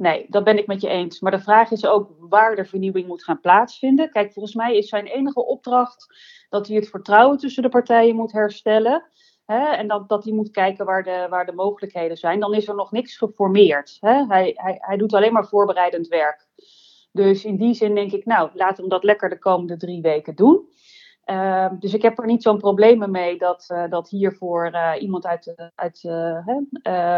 Nee, 0.00 0.26
dat 0.28 0.44
ben 0.44 0.58
ik 0.58 0.66
met 0.66 0.80
je 0.80 0.88
eens. 0.88 1.20
Maar 1.20 1.30
de 1.30 1.40
vraag 1.40 1.70
is 1.70 1.86
ook 1.86 2.10
waar 2.18 2.56
de 2.56 2.64
vernieuwing 2.64 3.06
moet 3.06 3.24
gaan 3.24 3.40
plaatsvinden. 3.40 4.10
Kijk, 4.10 4.32
volgens 4.32 4.54
mij 4.54 4.76
is 4.76 4.88
zijn 4.88 5.06
enige 5.06 5.46
opdracht 5.46 6.06
dat 6.48 6.66
hij 6.66 6.76
het 6.76 6.88
vertrouwen 6.88 7.38
tussen 7.38 7.62
de 7.62 7.68
partijen 7.68 8.16
moet 8.16 8.32
herstellen. 8.32 9.04
Hè, 9.44 9.68
en 9.68 9.88
dat, 9.88 10.08
dat 10.08 10.24
hij 10.24 10.32
moet 10.32 10.50
kijken 10.50 10.84
waar 10.86 11.02
de, 11.02 11.26
waar 11.30 11.46
de 11.46 11.52
mogelijkheden 11.52 12.16
zijn. 12.16 12.40
Dan 12.40 12.54
is 12.54 12.68
er 12.68 12.74
nog 12.74 12.92
niks 12.92 13.16
geformeerd. 13.16 13.96
Hè. 14.00 14.24
Hij, 14.26 14.52
hij, 14.54 14.76
hij 14.80 14.96
doet 14.96 15.14
alleen 15.14 15.32
maar 15.32 15.48
voorbereidend 15.48 16.08
werk. 16.08 16.46
Dus 17.12 17.44
in 17.44 17.56
die 17.56 17.74
zin 17.74 17.94
denk 17.94 18.12
ik, 18.12 18.24
nou, 18.24 18.50
laten 18.54 18.84
we 18.84 18.90
dat 18.90 19.04
lekker 19.04 19.28
de 19.28 19.38
komende 19.38 19.76
drie 19.76 20.02
weken 20.02 20.34
doen. 20.34 20.68
Ehm, 21.24 21.78
dus 21.78 21.94
ik 21.94 22.02
heb 22.02 22.18
er 22.18 22.26
niet 22.26 22.42
zo'n 22.42 22.58
problemen 22.58 23.10
mee 23.10 23.38
dat, 23.38 23.68
uh, 23.72 23.88
dat 23.88 24.08
hiervoor 24.08 24.70
uh, 24.72 24.92
iemand 25.00 25.26
uit 25.26 25.44
de, 25.44 25.70
uit, 25.74 26.02
uh, 26.02 26.46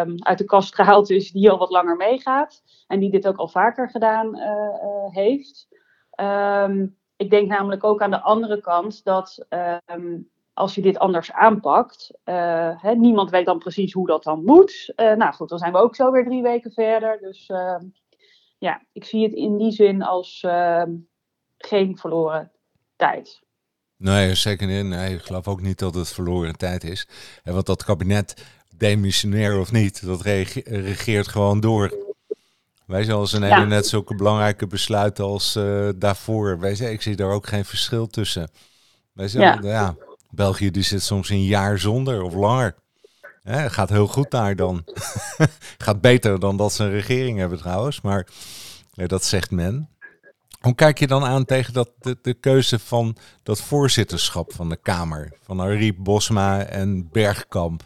um, 0.01 0.15
uit 0.23 0.39
de 0.39 0.45
kast 0.45 0.75
gehaald 0.75 1.11
is 1.11 1.31
die 1.31 1.51
al 1.51 1.59
wat 1.59 1.71
langer 1.71 1.97
meegaat. 1.97 2.63
En 2.87 3.01
die 3.01 3.11
dit 3.11 3.27
ook 3.27 3.37
al 3.37 3.49
vaker 3.49 3.91
gedaan 3.91 4.37
heeft. 5.11 5.69
Um, 6.21 6.97
ik 7.17 7.31
denk 7.31 7.49
namelijk 7.49 7.85
ook 7.85 8.03
aan 8.03 8.11
de 8.11 8.21
andere 8.21 8.61
kant 8.61 9.05
dat 9.05 9.47
als 10.55 10.75
je 10.75 10.83
dit 10.83 10.99
anders 10.99 11.33
aanpakt, 11.33 12.19
hè, 12.25 12.95
niemand 12.95 13.31
weet 13.31 13.47
dan 13.47 13.59
precies 13.59 13.93
hoe 13.93 14.07
dat 14.07 14.23
dan 14.23 14.45
moet. 14.45 14.93
nou 14.97 15.33
goed, 15.33 15.49
dan 15.49 15.59
zijn 15.59 15.73
we 15.73 15.79
ook 15.79 15.95
zo 15.95 16.11
weer 16.11 16.25
drie 16.25 16.43
weken 16.43 16.73
verder. 16.73 17.19
Dus 17.21 17.51
ja, 18.59 18.83
ik 18.93 19.05
zie 19.05 19.23
het 19.23 19.33
in 19.33 19.57
die 19.57 19.71
zin 19.71 20.03
als 20.03 20.47
geen 21.59 21.99
verloren 21.99 22.53
tijd. 22.97 23.42
Nee, 24.03 24.35
zeker 24.35 24.67
niet. 24.67 24.85
Nee, 24.85 25.15
ik 25.15 25.23
geloof 25.23 25.49
ook 25.49 25.61
niet 25.61 25.79
dat 25.79 25.95
het 25.95 26.09
verloren 26.09 26.57
tijd 26.57 26.85
is. 26.85 27.07
En 27.43 27.55
want 27.55 27.67
dat 27.67 27.85
kabinet, 27.85 28.35
demissionair 28.77 29.59
of 29.59 29.73
niet, 29.73 30.07
dat 30.07 30.23
regeert 30.23 31.29
gewoon 31.29 31.61
door. 31.61 31.95
Wij 32.87 33.05
zullen 33.05 33.29
ze 33.29 33.39
nemen 33.39 33.69
net 33.69 33.87
zulke 33.87 34.15
belangrijke 34.15 34.67
besluiten 34.67 35.25
als 35.25 35.57
uh, 35.57 35.89
daarvoor. 35.97 36.59
Wij 36.59 36.75
zeggen, 36.75 36.95
ik 36.95 37.03
zie 37.03 37.17
daar 37.17 37.31
ook 37.31 37.47
geen 37.47 37.65
verschil 37.65 38.07
tussen. 38.07 38.51
Wij 39.13 39.29
zeggen, 39.29 39.63
ja. 39.63 39.71
ja. 39.71 39.97
België 40.31 40.71
die 40.71 40.83
zit 40.83 41.03
soms 41.03 41.29
een 41.29 41.45
jaar 41.45 41.79
zonder 41.79 42.23
of 42.23 42.35
langer. 42.35 42.75
Gaat 43.45 43.89
heel 43.89 44.07
goed 44.07 44.31
daar 44.31 44.57
dan. 44.57 44.85
gaat 45.79 46.01
beter 46.01 46.41
dan 46.41 46.57
dat 46.57 46.73
ze 46.73 46.85
een 46.85 46.91
regering 46.91 47.39
hebben 47.39 47.59
trouwens, 47.59 48.01
maar 48.01 48.27
dat 48.95 49.25
zegt 49.25 49.51
men. 49.51 49.89
Hoe 50.63 50.75
kijk 50.75 50.99
je 50.99 51.07
dan 51.07 51.25
aan 51.25 51.45
tegen 51.45 51.73
dat, 51.73 51.91
de, 52.01 52.19
de 52.23 52.35
keuze 52.35 52.79
van 52.79 53.17
dat 53.43 53.61
voorzitterschap 53.61 54.53
van 54.53 54.69
de 54.69 54.77
Kamer? 54.77 55.33
Van 55.43 55.61
Ariep 55.61 55.97
Bosma 55.99 56.63
en 56.63 57.09
Bergkamp. 57.13 57.83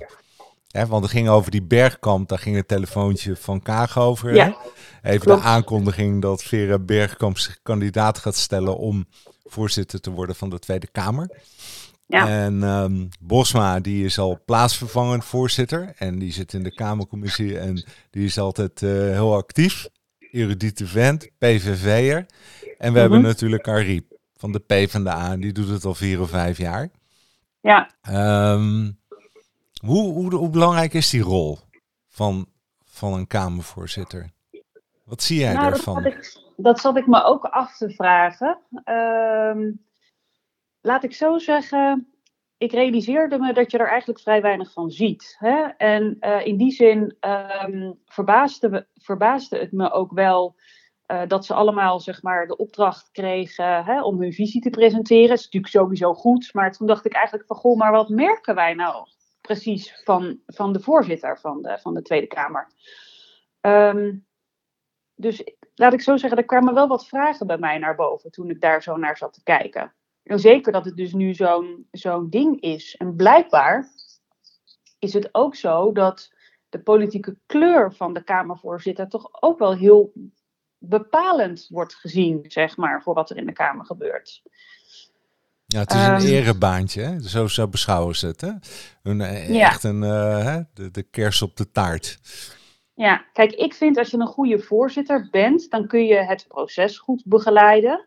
want 0.88 1.02
het 1.02 1.12
ging 1.12 1.28
over 1.28 1.50
die 1.50 1.62
Bergkamp, 1.62 2.28
daar 2.28 2.38
ging 2.38 2.56
het 2.56 2.68
telefoontje 2.68 3.36
van 3.36 3.62
Kaag 3.62 3.98
over. 3.98 4.34
Ja, 4.34 4.56
Even 5.02 5.26
de 5.26 5.40
aankondiging 5.40 6.22
dat 6.22 6.42
Vera 6.42 6.78
Bergkamp 6.78 7.38
zich 7.38 7.58
kandidaat 7.62 8.18
gaat 8.18 8.36
stellen 8.36 8.76
om 8.76 9.06
voorzitter 9.44 10.00
te 10.00 10.10
worden 10.10 10.36
van 10.36 10.50
de 10.50 10.58
Tweede 10.58 10.88
Kamer. 10.92 11.30
Ja. 12.06 12.28
En 12.28 12.62
um, 12.62 13.08
Bosma, 13.20 13.80
die 13.80 14.04
is 14.04 14.18
al 14.18 14.40
plaatsvervangend 14.44 15.24
voorzitter. 15.24 15.92
En 15.98 16.18
die 16.18 16.32
zit 16.32 16.52
in 16.52 16.62
de 16.62 16.74
Kamercommissie 16.74 17.58
en 17.58 17.84
die 18.10 18.24
is 18.24 18.38
altijd 18.38 18.82
uh, 18.82 18.90
heel 18.90 19.34
actief. 19.34 19.88
Erudite 20.36 20.86
vent, 20.86 21.28
PVV'er. 21.38 22.26
En 22.78 22.92
we 22.92 22.98
hebben 22.98 23.18
mhm. 23.18 23.28
natuurlijk 23.28 23.68
Ariep 23.68 24.18
van 24.36 24.52
de 24.52 24.58
P 24.58 24.90
van 24.90 25.04
de 25.04 25.10
A. 25.10 25.36
Die 25.36 25.52
doet 25.52 25.68
het 25.68 25.84
al 25.84 25.94
vier 25.94 26.20
of 26.20 26.30
vijf 26.30 26.58
jaar. 26.58 26.88
Ja. 27.60 27.90
Um, 28.52 28.98
hoe, 29.80 30.12
hoe, 30.12 30.34
hoe, 30.34 30.50
belangrijk 30.50 30.94
is 30.94 31.10
die 31.10 31.22
rol 31.22 31.58
van, 32.08 32.46
van 32.84 33.12
een 33.12 33.26
Kamervoorzitter? 33.26 34.30
Wat 35.04 35.22
zie 35.22 35.38
jij 35.38 35.52
nou, 35.52 35.70
daarvan? 35.70 36.02
Dat 36.02 36.12
zat, 36.12 36.24
ik, 36.24 36.42
dat 36.56 36.80
zat 36.80 36.96
ik 36.96 37.06
me 37.06 37.22
ook 37.22 37.44
af 37.44 37.76
te 37.76 37.90
vragen. 37.90 38.58
Um, 38.84 39.84
laat 40.80 41.04
ik 41.04 41.14
zo 41.14 41.38
zeggen, 41.38 42.15
ik 42.58 42.72
realiseerde 42.72 43.38
me 43.38 43.52
dat 43.52 43.70
je 43.70 43.78
er 43.78 43.88
eigenlijk 43.88 44.20
vrij 44.20 44.42
weinig 44.42 44.72
van 44.72 44.90
ziet. 44.90 45.36
Hè? 45.38 45.62
En 45.76 46.16
uh, 46.20 46.46
in 46.46 46.56
die 46.56 46.70
zin 46.70 47.16
um, 47.20 47.98
verbaasde, 48.06 48.86
verbaasde 48.94 49.58
het 49.58 49.72
me 49.72 49.90
ook 49.90 50.12
wel 50.12 50.56
uh, 51.06 51.22
dat 51.26 51.46
ze 51.46 51.54
allemaal 51.54 52.00
zeg 52.00 52.22
maar, 52.22 52.46
de 52.46 52.56
opdracht 52.56 53.10
kregen 53.12 53.84
hè, 53.84 54.02
om 54.02 54.20
hun 54.20 54.32
visie 54.32 54.60
te 54.60 54.70
presenteren. 54.70 55.28
Dat 55.28 55.38
is 55.38 55.44
natuurlijk 55.44 55.72
sowieso 55.72 56.14
goed. 56.14 56.54
Maar 56.54 56.72
toen 56.72 56.86
dacht 56.86 57.06
ik 57.06 57.12
eigenlijk 57.12 57.46
van, 57.46 57.56
goh, 57.56 57.78
maar 57.78 57.92
wat 57.92 58.08
merken 58.08 58.54
wij 58.54 58.74
nou 58.74 59.06
precies 59.40 60.02
van, 60.04 60.40
van 60.46 60.72
de 60.72 60.80
voorzitter 60.80 61.38
van 61.40 61.62
de, 61.62 61.78
van 61.80 61.94
de 61.94 62.02
Tweede 62.02 62.26
Kamer? 62.26 62.70
Um, 63.60 64.26
dus 65.14 65.44
laat 65.74 65.92
ik 65.92 66.00
zo 66.00 66.16
zeggen, 66.16 66.38
er 66.38 66.44
kwamen 66.44 66.74
wel 66.74 66.88
wat 66.88 67.06
vragen 67.06 67.46
bij 67.46 67.58
mij 67.58 67.78
naar 67.78 67.94
boven 67.94 68.30
toen 68.30 68.50
ik 68.50 68.60
daar 68.60 68.82
zo 68.82 68.96
naar 68.96 69.16
zat 69.16 69.32
te 69.32 69.42
kijken. 69.42 69.94
En 70.26 70.38
zeker 70.38 70.72
dat 70.72 70.84
het 70.84 70.96
dus 70.96 71.12
nu 71.12 71.34
zo'n 71.34 71.86
zo'n 71.90 72.30
ding 72.30 72.60
is. 72.60 72.96
En 72.96 73.16
blijkbaar 73.16 73.88
is 74.98 75.12
het 75.12 75.28
ook 75.32 75.54
zo 75.54 75.92
dat 75.92 76.30
de 76.68 76.78
politieke 76.78 77.36
kleur 77.46 77.94
van 77.94 78.14
de 78.14 78.24
Kamervoorzitter 78.24 79.08
toch 79.08 79.28
ook 79.42 79.58
wel 79.58 79.74
heel 79.74 80.12
bepalend 80.78 81.66
wordt 81.68 81.94
gezien, 81.94 82.44
zeg 82.48 82.76
maar, 82.76 83.02
voor 83.02 83.14
wat 83.14 83.30
er 83.30 83.36
in 83.36 83.46
de 83.46 83.52
Kamer 83.52 83.84
gebeurt. 83.86 84.42
Ja, 85.66 85.80
het 85.80 85.92
is 85.92 86.06
een 86.06 86.32
um, 86.32 86.42
erebaantje, 86.42 87.02
hè? 87.02 87.20
Zo, 87.20 87.46
zo 87.46 87.68
beschouwen 87.68 88.16
ze 88.16 88.26
het. 88.26 88.40
Hè? 88.40 88.52
Een, 89.02 89.20
eh, 89.20 89.62
Echt 89.62 89.84
een, 89.84 90.02
uh, 90.02 90.56
de, 90.74 90.90
de 90.90 91.02
kers 91.02 91.42
op 91.42 91.56
de 91.56 91.70
taart. 91.70 92.18
Ja, 92.94 93.24
kijk, 93.32 93.52
ik 93.52 93.74
vind 93.74 93.98
als 93.98 94.10
je 94.10 94.18
een 94.18 94.26
goede 94.26 94.58
voorzitter 94.58 95.28
bent, 95.30 95.70
dan 95.70 95.86
kun 95.86 96.04
je 96.04 96.14
het 96.14 96.44
proces 96.48 96.98
goed 96.98 97.22
begeleiden. 97.24 98.06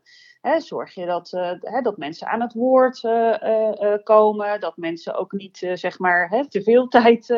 Zorg 0.58 0.94
je 0.94 1.06
dat, 1.06 1.32
uh, 1.34 1.52
hè, 1.60 1.82
dat 1.82 1.98
mensen 1.98 2.28
aan 2.28 2.42
het 2.42 2.54
woord 2.54 3.04
uh, 3.04 3.94
komen, 4.04 4.60
dat 4.60 4.78
mensen 4.78 5.16
ook 5.16 5.32
niet 5.32 5.70
zeg 5.74 6.00
maar, 6.00 6.30
hè, 6.30 6.50
te 6.50 6.64
veel 6.64 6.88
tijd 6.98 7.30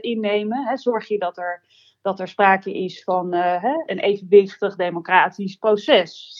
innemen. 0.00 0.66
Hè, 0.66 0.76
zorg 0.76 1.08
je 1.08 1.18
dat 1.18 1.38
er 1.38 1.62
dat 2.02 2.20
er 2.20 2.28
sprake 2.28 2.72
is 2.72 3.02
van 3.04 3.32
hè, 3.32 3.82
een 3.86 3.98
evenwichtig 3.98 4.76
democratisch 4.76 5.56
proces. 5.56 6.32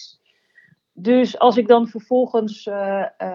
Dus 0.93 1.39
als 1.39 1.57
ik 1.57 1.69
dan 1.69 1.89
vervolgens 1.89 2.69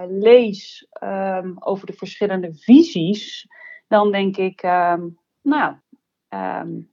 lees 0.08 0.88
um, 1.04 1.56
over 1.60 1.86
de 1.86 1.94
verschillende 1.94 2.54
visies, 2.54 3.48
dan 3.88 4.12
denk 4.12 4.38
ik, 4.38 4.64
um, 4.64 5.20
nou, 5.42 5.76
um, 6.30 6.93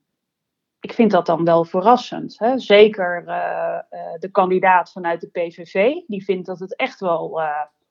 ik 0.90 0.96
vind 0.96 1.10
dat 1.10 1.26
dan 1.26 1.44
wel 1.44 1.64
verrassend. 1.64 2.38
Hè? 2.38 2.58
Zeker 2.58 3.24
de 4.18 4.28
kandidaat 4.30 4.92
vanuit 4.92 5.20
de 5.20 5.28
PVV, 5.28 5.92
die 6.06 6.24
vindt 6.24 6.46
dat 6.46 6.58
het 6.58 6.76
echt 6.76 7.00
wel 7.00 7.40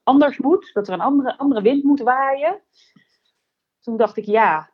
anders 0.03 0.37
moet, 0.37 0.69
dat 0.73 0.87
er 0.87 0.93
een 0.93 1.01
andere, 1.01 1.37
andere 1.37 1.61
wind 1.61 1.83
moet 1.83 2.01
waaien. 2.01 2.61
Toen 3.79 3.97
dacht 3.97 4.17
ik, 4.17 4.25
ja, 4.25 4.69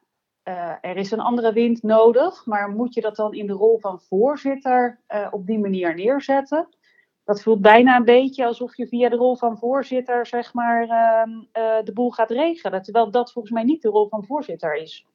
er 0.81 0.97
is 0.97 1.11
een 1.11 1.19
andere 1.19 1.53
wind 1.53 1.83
nodig, 1.83 2.45
maar 2.45 2.69
moet 2.69 2.93
je 2.93 3.01
dat 3.01 3.15
dan 3.15 3.33
in 3.33 3.47
de 3.47 3.53
rol 3.53 3.79
van 3.79 4.01
voorzitter 4.01 5.01
op 5.31 5.45
die 5.45 5.59
manier 5.59 5.95
neerzetten? 5.95 6.67
Dat 7.23 7.41
voelt 7.41 7.61
bijna 7.61 7.95
een 7.95 8.05
beetje 8.05 8.45
alsof 8.45 8.77
je 8.77 8.87
via 8.87 9.09
de 9.09 9.15
rol 9.15 9.35
van 9.35 9.57
voorzitter, 9.57 10.27
zeg 10.27 10.53
maar, 10.53 10.83
uh, 10.83 11.83
de 11.83 11.93
boel 11.93 12.11
gaat 12.11 12.29
regelen. 12.29 12.81
Terwijl 12.81 13.11
dat 13.11 13.31
volgens 13.31 13.53
mij 13.53 13.63
niet 13.63 13.81
de 13.81 13.89
rol 13.89 14.07
van 14.07 14.25
voorzitter 14.25 14.75
is. 14.75 15.05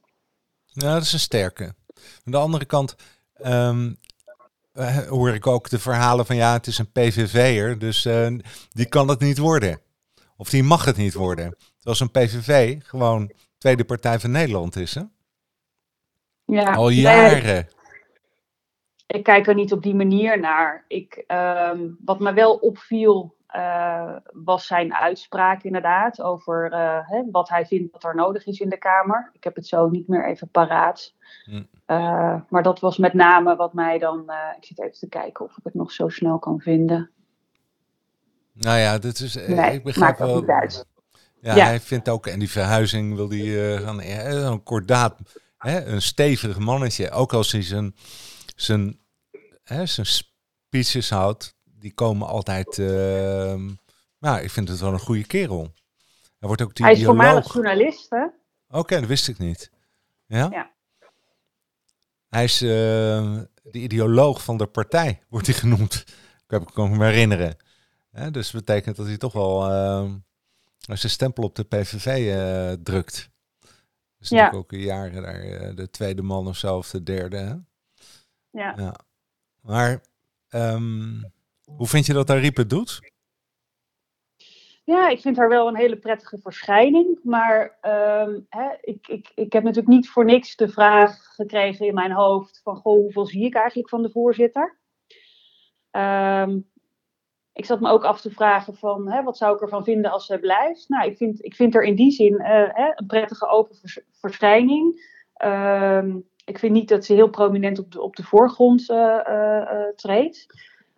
Ja, 0.64 0.92
dat 0.92 1.02
is 1.02 1.12
een 1.12 1.18
sterke. 1.18 1.74
Aan 1.96 2.32
de 2.32 2.36
andere 2.36 2.64
kant 2.64 2.96
um, 3.44 3.98
hoor 5.08 5.30
ik 5.34 5.46
ook 5.46 5.68
de 5.68 5.78
verhalen 5.78 6.26
van 6.26 6.36
ja, 6.36 6.52
het 6.52 6.66
is 6.66 6.78
een 6.78 6.92
PVV'er, 6.92 7.78
dus 7.78 8.08
die 8.68 8.86
kan 8.88 9.08
het 9.08 9.20
niet 9.20 9.38
worden. 9.38 9.80
Of 10.36 10.50
die 10.50 10.62
mag 10.62 10.84
het 10.84 10.96
niet 10.96 11.14
worden. 11.14 11.56
Terwijl 11.78 12.00
een 12.00 12.10
PVV 12.10 12.80
gewoon 12.82 13.32
Tweede 13.58 13.84
Partij 13.84 14.20
van 14.20 14.30
Nederland 14.30 14.76
is, 14.76 14.94
hè? 14.94 15.02
Ja, 16.44 16.74
Al 16.74 16.88
jaren. 16.88 17.68
ik 19.06 19.22
kijk 19.22 19.46
er 19.46 19.54
niet 19.54 19.72
op 19.72 19.82
die 19.82 19.94
manier 19.94 20.40
naar. 20.40 20.84
Ik, 20.88 21.24
um, 21.28 21.96
wat 22.04 22.20
me 22.20 22.32
wel 22.32 22.54
opviel 22.54 23.36
uh, 23.56 24.16
was 24.32 24.66
zijn 24.66 24.94
uitspraak 24.94 25.62
inderdaad 25.62 26.20
over 26.20 26.72
uh, 26.72 27.08
hè, 27.08 27.22
wat 27.30 27.48
hij 27.48 27.66
vindt 27.66 27.92
dat 27.92 28.04
er 28.04 28.14
nodig 28.14 28.46
is 28.46 28.60
in 28.60 28.68
de 28.68 28.78
Kamer. 28.78 29.30
Ik 29.32 29.44
heb 29.44 29.54
het 29.54 29.66
zo 29.66 29.88
niet 29.88 30.08
meer 30.08 30.28
even 30.28 30.48
paraat. 30.48 31.14
Hm. 31.44 31.62
Uh, 31.86 32.40
maar 32.48 32.62
dat 32.62 32.80
was 32.80 32.98
met 32.98 33.14
name 33.14 33.56
wat 33.56 33.72
mij 33.72 33.98
dan... 33.98 34.32
ik 34.56 34.64
zit 34.64 34.80
even 34.80 34.98
te 34.98 35.08
kijken 35.08 35.44
of 35.44 35.56
ik 35.56 35.64
het 35.64 35.74
nog 35.74 35.92
zo 35.92 36.08
snel 36.08 36.38
kan 36.38 36.60
vinden. 36.60 37.10
Nou 38.52 38.78
ja, 38.78 38.98
dit 38.98 39.20
is, 39.20 39.34
nee, 39.34 39.72
ik 39.72 39.84
begrijp 39.84 40.18
wel... 40.18 40.44
Ja, 41.42 41.54
ja, 41.54 41.64
hij 41.64 41.80
vindt 41.80 42.08
ook, 42.08 42.26
en 42.26 42.38
die 42.38 42.50
verhuizing 42.50 43.14
wil 43.14 43.30
hij 43.30 43.78
gaan, 43.78 44.02
een 44.02 44.62
kordaat 44.62 45.16
hè, 45.58 45.84
een 45.84 46.02
stevig 46.02 46.58
mannetje. 46.58 47.10
Ook 47.10 47.32
als 47.32 47.52
hij 47.52 47.62
zijn, 47.62 47.94
zijn, 48.56 48.98
hè, 49.64 49.86
zijn 49.86 50.06
speeches 50.06 51.10
houdt, 51.10 51.54
die 51.80 51.94
komen 51.94 52.28
altijd... 52.28 52.78
Uh, 52.78 52.88
nou, 54.18 54.40
ik 54.40 54.50
vind 54.50 54.68
het 54.68 54.80
wel 54.80 54.92
een 54.92 54.98
goede 54.98 55.26
kerel. 55.26 55.72
Hij, 56.38 56.48
wordt 56.48 56.62
ook 56.62 56.78
hij 56.78 56.92
is 56.92 57.04
voormalig 57.04 57.52
journalist, 57.52 58.10
hè? 58.10 58.26
Oké, 58.68 58.98
dat 59.00 59.08
wist 59.08 59.28
ik 59.28 59.38
niet. 59.38 59.70
Ja? 60.26 60.48
Ja. 60.50 60.70
Hij 62.28 62.44
is 62.44 62.62
uh, 62.62 62.68
de 63.62 63.78
ideoloog 63.78 64.44
van 64.44 64.56
de 64.56 64.66
partij, 64.66 65.22
wordt 65.28 65.46
hij 65.46 65.56
genoemd. 65.56 66.04
Ik 66.50 66.58
heb 66.58 66.68
ik 66.68 66.76
me 66.76 67.04
herinneren. 67.04 67.56
Ja, 68.12 68.30
dus 68.30 68.50
dat 68.50 68.64
betekent 68.64 68.96
dat 68.96 69.06
hij 69.06 69.16
toch 69.16 69.32
wel 69.32 69.70
uh, 69.70 70.12
zijn 70.80 71.12
stempel 71.12 71.44
op 71.44 71.54
de 71.54 71.64
PVV 71.64 72.06
uh, 72.06 72.72
drukt. 72.82 73.30
Dus 74.18 74.28
ja. 74.28 74.36
natuurlijk 74.36 74.72
ook 74.72 74.80
jaren 74.80 75.22
daar 75.22 75.44
uh, 75.44 75.76
de 75.76 75.90
tweede 75.90 76.22
man 76.22 76.46
of 76.46 76.56
zo, 76.56 76.76
of 76.76 76.90
de 76.90 77.02
derde. 77.02 77.36
Hè? 77.36 77.54
Ja. 78.50 78.74
ja. 78.76 78.94
Maar 79.60 80.00
um, 80.48 81.32
hoe 81.76 81.86
vind 81.86 82.06
je 82.06 82.12
dat 82.12 82.30
Ariep 82.30 82.56
het 82.56 82.70
doet? 82.70 82.98
Ja, 84.84 85.08
ik 85.08 85.20
vind 85.20 85.36
haar 85.36 85.48
wel 85.48 85.68
een 85.68 85.76
hele 85.76 85.96
prettige 85.96 86.38
verschijning. 86.38 87.18
Maar 87.22 87.78
um, 87.82 88.46
hè, 88.48 88.68
ik, 88.80 89.08
ik, 89.08 89.32
ik 89.34 89.52
heb 89.52 89.62
natuurlijk 89.62 89.94
niet 89.94 90.08
voor 90.08 90.24
niks 90.24 90.56
de 90.56 90.68
vraag 90.68 91.34
gekregen 91.34 91.86
in 91.86 91.94
mijn 91.94 92.12
hoofd 92.12 92.60
van 92.62 92.76
goh, 92.76 93.00
hoeveel 93.00 93.26
zie 93.26 93.44
ik 93.44 93.54
eigenlijk 93.54 93.88
van 93.88 94.02
de 94.02 94.10
voorzitter? 94.10 94.78
Um, 95.90 96.68
ik 97.52 97.64
zat 97.64 97.80
me 97.80 97.90
ook 97.90 98.04
af 98.04 98.20
te 98.20 98.30
vragen 98.30 98.74
van 98.74 99.10
hè, 99.10 99.22
wat 99.22 99.36
zou 99.36 99.54
ik 99.54 99.60
ervan 99.60 99.84
vinden 99.84 100.10
als 100.10 100.26
zij 100.26 100.38
blijft. 100.38 100.88
Nou, 100.88 101.10
ik 101.10 101.16
vind, 101.16 101.44
ik 101.44 101.54
vind 101.54 101.74
er 101.74 101.82
in 101.82 101.94
die 101.94 102.10
zin 102.10 102.32
uh, 102.32 102.46
hè, 102.48 102.90
een 102.94 103.06
prettige 103.06 103.48
open 103.48 103.76
verschijning. 104.10 105.08
Um, 105.44 106.28
ik 106.44 106.58
vind 106.58 106.72
niet 106.72 106.88
dat 106.88 107.04
ze 107.04 107.14
heel 107.14 107.30
prominent 107.30 107.78
op 107.78 107.92
de, 107.92 108.00
op 108.00 108.16
de 108.16 108.22
voorgrond 108.22 108.90
uh, 108.90 109.20
uh, 109.28 109.88
treedt. 109.96 110.46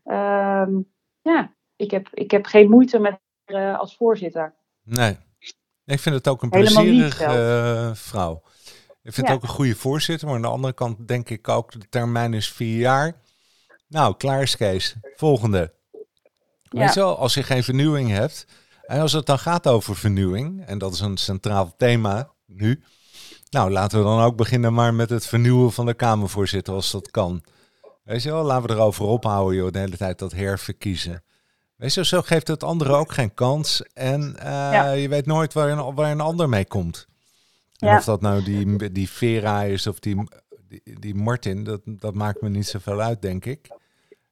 Um, 0.05 0.93
ja, 1.21 1.55
ik 1.77 1.91
heb, 1.91 2.09
ik 2.13 2.31
heb 2.31 2.47
geen 2.47 2.71
moeite 2.71 2.99
met 2.99 3.21
haar 3.45 3.77
als 3.77 3.97
voorzitter. 3.97 4.55
Nee, 4.83 5.17
ik 5.85 6.01
vind 6.01 6.15
het 6.15 6.29
ook 6.29 6.43
een 6.43 6.51
plezierige 6.51 7.91
vrouw. 7.95 8.43
Ik 9.03 9.13
vind 9.13 9.27
het 9.27 9.37
ook 9.37 9.43
een 9.43 9.49
goede 9.49 9.75
voorzitter, 9.75 10.27
maar 10.27 10.37
aan 10.37 10.43
de 10.43 10.49
andere 10.49 10.73
kant 10.73 11.09
denk 11.09 11.31
ik 11.31 11.49
ook, 11.49 11.73
de 11.73 11.89
termijn 11.89 12.35
is 12.35 12.53
vier 12.53 12.79
jaar. 12.79 13.21
Nou, 13.89 14.17
klaar 14.17 14.43
is 14.43 14.57
Kees. 14.57 14.97
Volgende. 15.17 15.75
Weet 16.69 16.95
je 16.95 17.01
wel, 17.01 17.19
als 17.19 17.35
je 17.35 17.43
geen 17.43 17.65
vernieuwing 17.65 18.11
hebt. 18.11 18.47
En 18.83 19.01
als 19.01 19.13
het 19.13 19.27
dan 19.27 19.39
gaat 19.39 19.67
over 19.67 19.97
vernieuwing, 19.97 20.67
en 20.67 20.79
dat 20.79 20.93
is 20.93 21.01
een 21.01 21.17
centraal 21.17 21.75
thema 21.77 22.33
nu. 22.47 22.83
Nou, 23.51 23.71
laten 23.71 23.99
we 23.99 24.05
dan 24.05 24.21
ook 24.21 24.37
beginnen 24.37 24.73
maar 24.73 24.95
met 24.95 25.11
het 25.11 25.27
vernieuwen 25.27 25.73
van 25.73 25.87
de 25.87 25.95
Kamervoorzitter, 25.95 26.75
als 26.75 26.91
dat 26.91 27.11
kan. 27.11 27.43
Weet 28.03 28.23
je 28.23 28.31
wel, 28.31 28.45
laten 28.45 28.69
we 28.69 28.75
erover 28.75 29.05
ophouden, 29.05 29.57
joh, 29.57 29.71
de 29.71 29.79
hele 29.79 29.97
tijd 29.97 30.19
dat 30.19 30.33
herverkiezen. 30.33 31.23
Weet 31.77 31.95
je, 31.95 32.05
zo 32.05 32.23
geeft 32.23 32.49
het 32.49 32.63
andere 32.63 32.93
ook 32.93 33.13
geen 33.13 33.35
kans. 33.35 33.83
En 33.95 34.37
uh, 34.45 35.01
je 35.01 35.09
weet 35.09 35.27
nooit 35.27 35.53
waar 35.53 35.69
een, 35.69 35.95
waar 35.95 36.11
een 36.11 36.21
ander 36.21 36.49
mee 36.49 36.67
komt. 36.67 37.07
En 37.79 37.89
ja. 37.89 37.97
of 37.97 38.05
dat 38.05 38.21
nou 38.21 38.43
die, 38.43 38.93
die 38.93 39.11
Vera 39.11 39.63
is 39.63 39.87
of 39.87 39.99
die, 39.99 40.29
die, 40.69 40.83
die 41.01 41.15
Martin, 41.15 41.65
dat, 41.65 41.81
dat 41.85 42.15
maakt 42.15 42.41
me 42.41 42.49
niet 42.49 42.67
zoveel 42.67 43.01
uit, 43.01 43.23
denk 43.23 43.45
ik. 43.45 43.69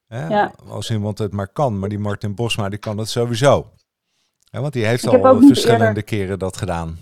Ja. 0.07 0.53
Als 0.67 0.89
iemand 0.89 1.17
het 1.17 1.31
maar 1.31 1.47
kan. 1.47 1.79
Maar 1.79 1.89
die 1.89 1.99
Martin 1.99 2.35
Bosma, 2.35 2.69
die 2.69 2.79
kan 2.79 2.97
het 2.97 3.09
sowieso. 3.09 3.71
Want 4.51 4.73
die 4.73 4.85
heeft 4.85 5.07
al 5.07 5.41
verschillende 5.41 6.01
keren 6.01 6.39
dat 6.39 6.57
gedaan. 6.57 6.99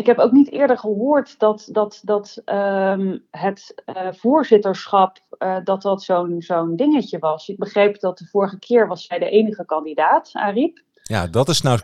Ik 0.00 0.06
heb 0.06 0.18
ook 0.18 0.32
niet 0.32 0.50
eerder 0.50 0.78
gehoord 0.78 1.38
dat, 1.38 1.68
dat, 1.72 2.00
dat 2.02 2.42
um, 2.44 3.24
het 3.30 3.82
uh, 3.86 4.08
voorzitterschap 4.12 5.18
uh, 5.38 5.56
dat 5.64 5.82
dat 5.82 6.02
zo'n 6.02 6.42
zo'n 6.42 6.76
dingetje 6.76 7.18
was. 7.18 7.48
Ik 7.48 7.58
begreep 7.58 8.00
dat 8.00 8.18
de 8.18 8.26
vorige 8.26 8.58
keer 8.58 8.86
was 8.86 9.06
zij 9.06 9.18
de 9.18 9.30
enige 9.30 9.64
kandidaat, 9.64 10.30
Ariep. 10.32 10.82
Ja, 11.02 11.26
dat 11.26 11.48
is 11.48 11.60
nou 11.60 11.80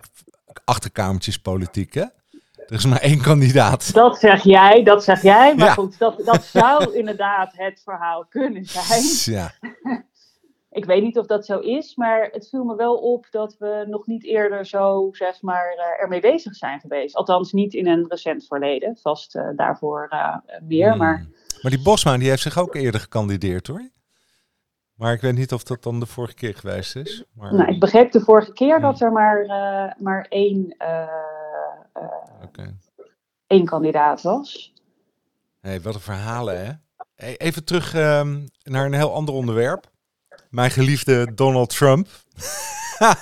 achterkamertjespolitiek, 0.65 1.95
hè? 1.95 2.05
Er 2.67 2.75
is 2.75 2.87
maar 2.87 3.01
één 3.01 3.23
kandidaat. 3.23 3.95
Dat 3.95 4.19
zeg 4.19 4.43
jij, 4.43 4.83
dat 4.83 5.05
zeg 5.05 5.23
jij. 5.23 5.55
Maar 5.55 5.67
ja. 5.67 5.73
goed, 5.73 5.99
dat, 5.99 6.23
dat 6.25 6.45
zou 6.45 6.95
inderdaad 6.95 7.53
het 7.57 7.81
verhaal 7.85 8.27
kunnen 8.29 8.65
zijn. 8.65 9.37
Ja. 9.37 9.53
Ik 10.77 10.85
weet 10.85 11.03
niet 11.03 11.19
of 11.19 11.27
dat 11.27 11.47
zo 11.47 11.59
is, 11.59 11.95
maar 11.95 12.29
het 12.33 12.49
viel 12.49 12.65
me 12.65 12.77
wel 12.77 12.97
op 12.97 13.27
dat 13.31 13.57
we 13.59 13.85
nog 13.89 14.07
niet 14.07 14.25
eerder 14.25 14.67
zo, 14.67 15.09
zeg 15.13 15.43
maar, 15.43 15.75
uh, 15.77 16.03
ermee 16.03 16.21
bezig 16.21 16.55
zijn 16.55 16.81
geweest. 16.81 17.15
Althans, 17.15 17.53
niet 17.53 17.75
in 17.75 17.87
een 17.87 18.07
recent 18.09 18.47
verleden, 18.47 18.97
vast 18.97 19.37
uh, 19.37 19.49
daarvoor 19.57 20.09
uh, 20.13 20.37
meer. 20.63 20.89
Hmm. 20.89 20.99
Maar... 20.99 21.27
maar 21.63 21.71
die 21.73 21.83
Bosma, 21.83 22.17
die 22.17 22.29
heeft 22.29 22.43
zich 22.43 22.59
ook 22.59 22.75
eerder 22.75 23.01
gekandideerd, 23.01 23.67
hoor. 23.67 23.91
Maar 24.95 25.13
ik 25.13 25.21
weet 25.21 25.35
niet 25.35 25.53
of 25.53 25.63
dat 25.63 25.83
dan 25.83 26.01
de 26.01 26.07
vorige 26.07 26.35
keer 26.35 26.55
geweest 26.55 26.97
is. 26.97 27.25
Maar... 27.35 27.55
Nou, 27.55 27.73
ik 27.73 27.81
begreep 27.81 28.13
de 28.13 28.21
vorige 28.21 28.53
keer 28.53 28.75
hmm. 28.75 28.83
dat 28.83 29.01
er 29.01 29.13
maar, 29.13 29.47
maar 29.99 30.27
één, 30.29 30.77
okay. 32.43 32.77
één 33.47 33.65
kandidaat 33.65 34.23
was. 34.23 34.73
hey, 35.61 35.81
wat 35.81 35.95
een 35.95 36.01
verhalen, 36.01 36.67
hè? 36.67 36.73
Even 37.37 37.65
terug 37.65 37.95
um, 37.95 38.45
naar 38.63 38.87
een 38.87 38.95
heel 38.95 39.15
ander 39.15 39.35
onderwerp 39.35 39.95
mijn 40.51 40.71
geliefde 40.71 41.35
Donald 41.35 41.77
Trump, 41.77 42.09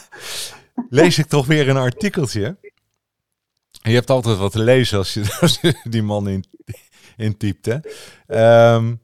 lees 0.88 1.18
ik 1.18 1.26
toch 1.26 1.46
weer 1.46 1.68
een 1.68 1.76
artikeltje. 1.76 2.56
Je 3.70 3.94
hebt 3.94 4.10
altijd 4.10 4.38
wat 4.38 4.52
te 4.52 4.62
lezen 4.62 4.98
als 4.98 5.14
je, 5.14 5.36
als 5.40 5.58
je 5.60 5.80
die 5.84 6.02
man 6.02 6.28
in, 6.28 6.44
intypt. 7.16 7.66
Hè? 7.66 7.78
Um, 8.74 9.02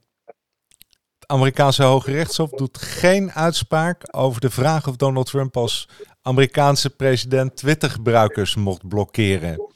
het 1.19 1.29
Amerikaanse 1.29 1.83
Hoge 1.83 2.11
Rechtshof 2.11 2.51
doet 2.51 2.79
geen 2.79 3.33
uitspraak 3.33 4.03
over 4.11 4.41
de 4.41 4.51
vraag 4.51 4.89
of 4.89 4.97
Donald 4.97 5.27
Trump 5.27 5.57
als 5.57 5.89
Amerikaanse 6.23 6.91
president 6.91 7.57
Twitter-gebruikers 7.57 8.55
mocht 8.55 8.89
blokkeren. 8.89 9.69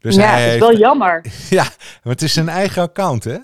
Dus 0.00 0.14
ja, 0.14 0.30
hij 0.30 0.54
is 0.54 0.60
wel 0.60 0.76
jammer. 0.76 1.24
Ja, 1.50 1.62
maar 2.02 2.12
het 2.12 2.22
is 2.22 2.32
zijn 2.32 2.48
eigen 2.48 2.82
account, 2.82 3.24
hè? 3.24 3.38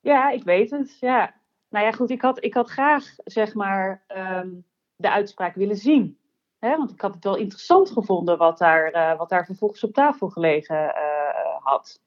Ja, 0.00 0.30
ik 0.30 0.44
weet 0.44 0.70
het. 0.70 0.96
Ja, 1.00 1.34
nou 1.74 1.86
ja, 1.86 1.92
goed, 1.92 2.10
ik 2.10 2.22
had, 2.22 2.44
ik 2.44 2.54
had 2.54 2.70
graag 2.70 3.04
zeg 3.24 3.54
maar 3.54 4.04
um, 4.16 4.64
de 4.96 5.10
uitspraak 5.10 5.54
willen 5.54 5.76
zien. 5.76 6.18
Hè? 6.58 6.76
Want 6.76 6.90
ik 6.90 7.00
had 7.00 7.14
het 7.14 7.24
wel 7.24 7.36
interessant 7.36 7.90
gevonden 7.90 8.38
wat 8.38 8.58
daar, 8.58 8.94
uh, 8.94 9.18
wat 9.18 9.28
daar 9.28 9.44
vervolgens 9.44 9.84
op 9.84 9.92
tafel 9.92 10.28
gelegen 10.28 10.76
uh, 10.76 11.64
had. 11.64 12.00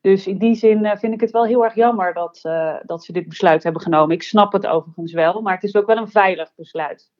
Dus 0.00 0.26
in 0.26 0.38
die 0.38 0.54
zin 0.54 0.84
uh, 0.84 0.96
vind 0.96 1.14
ik 1.14 1.20
het 1.20 1.30
wel 1.30 1.44
heel 1.44 1.64
erg 1.64 1.74
jammer 1.74 2.14
dat, 2.14 2.40
dat 2.82 3.04
ze 3.04 3.12
dit 3.12 3.28
besluit 3.28 3.62
hebben 3.62 3.82
genomen. 3.82 4.14
Ik 4.14 4.22
snap 4.22 4.52
het 4.52 4.66
overigens 4.66 5.12
wel, 5.12 5.40
maar 5.40 5.54
het 5.54 5.64
is 5.64 5.74
ook 5.74 5.86
wel 5.86 5.96
een 5.96 6.10
veilig 6.10 6.52
besluit. 6.54 7.10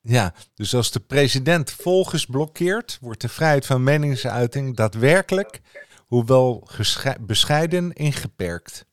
Ja, 0.00 0.34
dus 0.54 0.74
als 0.74 0.90
de 0.90 1.00
president 1.00 1.70
volgens 1.70 2.26
blokkeert, 2.26 2.98
wordt 3.00 3.20
de 3.20 3.28
vrijheid 3.28 3.66
van 3.66 3.82
meningsuiting 3.82 4.76
daadwerkelijk, 4.76 5.60
hoewel 6.06 6.68
bescheiden, 7.20 7.92
ingeperkt. 7.92 8.86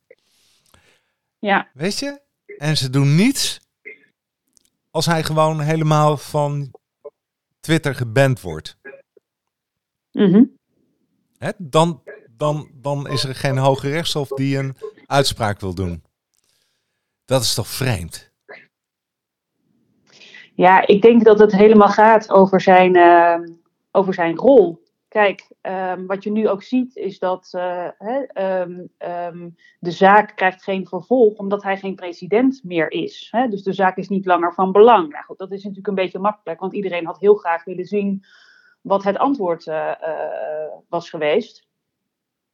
Ja. 1.43 1.69
Weet 1.73 1.99
je? 1.99 2.21
En 2.58 2.77
ze 2.77 2.89
doen 2.89 3.15
niets 3.15 3.60
als 4.91 5.06
hij 5.06 5.23
gewoon 5.23 5.60
helemaal 5.60 6.17
van 6.17 6.71
Twitter 7.60 7.95
geband 7.95 8.41
wordt. 8.41 8.77
Mm 10.12 10.58
Hè? 11.38 11.49
Dan, 11.58 12.03
dan, 12.32 12.69
dan 12.73 13.08
is 13.08 13.23
er 13.23 13.36
geen 13.36 13.58
hoge 13.58 13.89
rechtshof 13.89 14.27
die 14.27 14.58
een 14.58 14.75
uitspraak 15.06 15.60
wil 15.60 15.73
doen. 15.73 16.03
Dat 17.25 17.41
is 17.41 17.53
toch 17.53 17.67
vreemd? 17.67 18.32
Ja, 20.53 20.88
ik 20.88 21.01
denk 21.01 21.23
dat 21.23 21.39
het 21.39 21.51
helemaal 21.51 21.89
gaat 21.89 22.29
over 22.29 22.62
zijn, 22.62 22.95
uh, 22.95 23.56
over 23.91 24.13
zijn 24.13 24.36
rol. 24.36 24.83
Kijk, 25.13 25.47
um, 25.62 26.08
wat 26.08 26.23
je 26.23 26.32
nu 26.32 26.49
ook 26.49 26.63
ziet 26.63 26.95
is 26.95 27.19
dat 27.19 27.52
uh, 27.56 27.88
um, 28.34 28.89
um, 28.97 29.56
de 29.80 29.91
zaak 29.91 30.36
krijgt 30.36 30.63
geen 30.63 30.88
vervolg 30.88 31.38
omdat 31.38 31.63
hij 31.63 31.78
geen 31.78 31.95
president 31.95 32.62
meer 32.63 32.91
is. 32.91 33.34
Dus 33.49 33.63
de 33.63 33.73
zaak 33.73 33.97
is 33.97 34.10
niet 34.10 34.26
langer 34.26 34.54
van 34.54 34.71
belang. 34.71 35.10
Nou 35.10 35.23
goed, 35.23 35.38
dat 35.38 35.52
is 35.52 35.58
natuurlijk 35.58 35.88
een 35.88 35.95
beetje 35.95 36.19
makkelijk, 36.19 36.60
want 36.60 36.73
iedereen 36.73 37.06
had 37.06 37.19
heel 37.19 37.36
graag 37.36 37.63
willen 37.63 37.86
zien 37.86 38.26
wat 38.82 39.04
het 39.04 39.17
antwoord 39.17 39.65
uh, 39.65 39.91
uh, 40.02 40.73
was 40.89 41.10
geweest. 41.10 41.67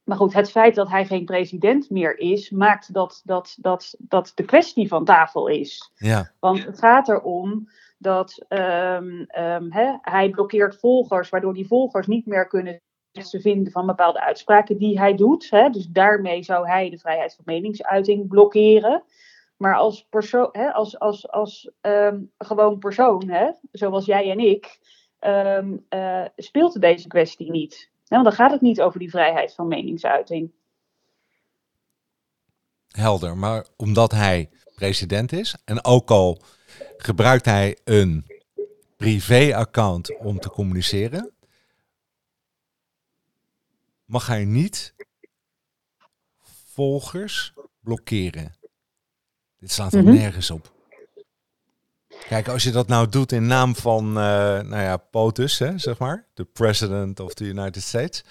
Maar 0.04 0.18
goed, 0.18 0.34
het 0.34 0.52
feit 0.52 0.76
dat 0.76 0.90
hij 0.90 1.06
geen 1.06 1.26
president 1.26 1.90
meer 1.90 2.18
is, 2.18 2.50
maakt 2.50 2.94
dat, 2.94 3.22
dat, 3.24 3.58
dat, 3.60 3.96
dat 3.98 4.32
de 4.36 4.46
kwestie 4.46 4.88
van 4.88 5.06
tafel 5.06 5.48
is. 5.48 5.92
Ja. 5.96 6.32
Want 6.40 6.66
het 6.66 6.80
gaat 6.80 7.10
erom 7.10 7.70
dat 8.00 8.46
um, 8.50 9.26
he, 9.72 9.98
hij 10.02 10.30
blokkeert 10.30 10.80
volgers, 10.80 11.30
waardoor 11.30 11.54
die 11.54 11.68
volgers 11.68 12.08
niet 12.08 12.26
meer 12.26 12.48
kunnen 12.48 12.82
ze 13.12 13.42
vinden 13.42 13.72
van 13.72 13.86
bepaalde 13.86 14.22
uitspraken 14.22 14.78
die 14.78 15.00
hij 15.00 15.16
doet. 15.16 15.50
Dus 15.50 15.88
daarmee 15.88 16.44
zou 16.44 16.68
hij 16.68 16.90
de 16.90 16.98
vrijheid 16.98 17.36
van 17.36 17.44
meningsuiting 17.48 18.28
blokkeren. 18.28 19.04
Maar 19.58 19.76
als, 19.76 20.08
persoon, 20.10 20.52
als, 20.52 21.00
als, 21.00 21.30
als 21.30 21.72
um, 21.82 22.32
gewoon 22.38 22.78
persoon, 22.78 23.56
zoals 23.72 24.06
jij 24.06 24.32
en 24.32 24.40
ik, 24.40 24.80
uh, 25.90 26.26
speelt 26.36 26.82
deze 26.82 27.08
kwestie 27.08 27.52
niet. 27.52 27.92
want 28.08 28.24
dan 28.24 28.34
gaat 28.34 28.52
het 28.52 28.62
niet 28.62 28.82
over 28.82 29.00
die 29.00 29.10
vrijheid 29.10 29.54
van 29.54 29.68
meningsuiting. 29.68 30.52
helder. 32.88 33.38
Maar 33.38 33.66
omdat 33.78 34.12
hij 34.12 34.50
president 34.76 35.32
is 35.32 35.56
en 35.66 35.86
ook 35.86 36.10
al 36.10 36.42
gebruikt 36.98 37.46
hij 37.46 37.78
een 37.84 38.26
privé-account 38.98 40.18
om 40.18 40.40
te 40.40 40.50
communiceren, 40.50 41.32
mag 44.06 44.28
hij 44.28 44.46
niet 44.46 44.94
volgers 46.74 47.54
blokkeren. 47.80 48.54
Dit 49.60 49.72
slaat 49.72 49.94
er 49.94 50.04
Mhm. 50.04 50.14
nergens 50.14 50.50
op. 50.50 50.72
Kijk, 52.28 52.48
als 52.48 52.64
je 52.64 52.72
dat 52.72 52.88
nou 52.88 53.10
doet 53.10 53.32
in 53.32 53.48
naam 53.48 53.76
van, 53.76 54.08
eh, 54.08 54.14
nou 54.62 54.76
ja, 54.82 54.98
POTUS, 54.98 55.60
hè, 55.60 55.78
zeg 55.78 55.98
maar, 55.98 56.28
de 56.34 56.46
President 56.46 57.20
of 57.20 57.34
the 57.34 57.44
United 57.44 57.84
States. 57.84 58.24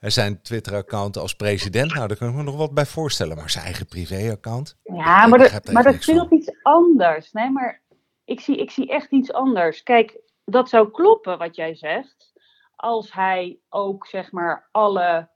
Zijn 0.00 0.42
Twitter-account 0.42 1.16
als 1.16 1.34
president, 1.34 1.94
nou, 1.94 2.08
daar 2.08 2.16
kan 2.16 2.28
ik 2.28 2.34
me 2.34 2.42
nog 2.42 2.56
wat 2.56 2.74
bij 2.74 2.86
voorstellen. 2.86 3.36
Maar 3.36 3.50
zijn 3.50 3.64
eigen 3.64 3.86
privé-account? 3.86 4.76
Ja, 4.82 5.26
maar, 5.26 5.60
maar 5.72 5.82
dat 5.82 6.02
speelt 6.02 6.30
iets 6.30 6.52
anders. 6.62 7.32
Nee, 7.32 7.50
maar 7.50 7.82
ik 8.24 8.40
zie, 8.40 8.56
ik 8.56 8.70
zie 8.70 8.88
echt 8.88 9.10
iets 9.10 9.32
anders. 9.32 9.82
Kijk, 9.82 10.20
dat 10.44 10.68
zou 10.68 10.90
kloppen 10.90 11.38
wat 11.38 11.56
jij 11.56 11.74
zegt. 11.74 12.32
Als 12.76 13.12
hij 13.12 13.58
ook, 13.68 14.06
zeg 14.06 14.32
maar, 14.32 14.68
alle 14.70 15.28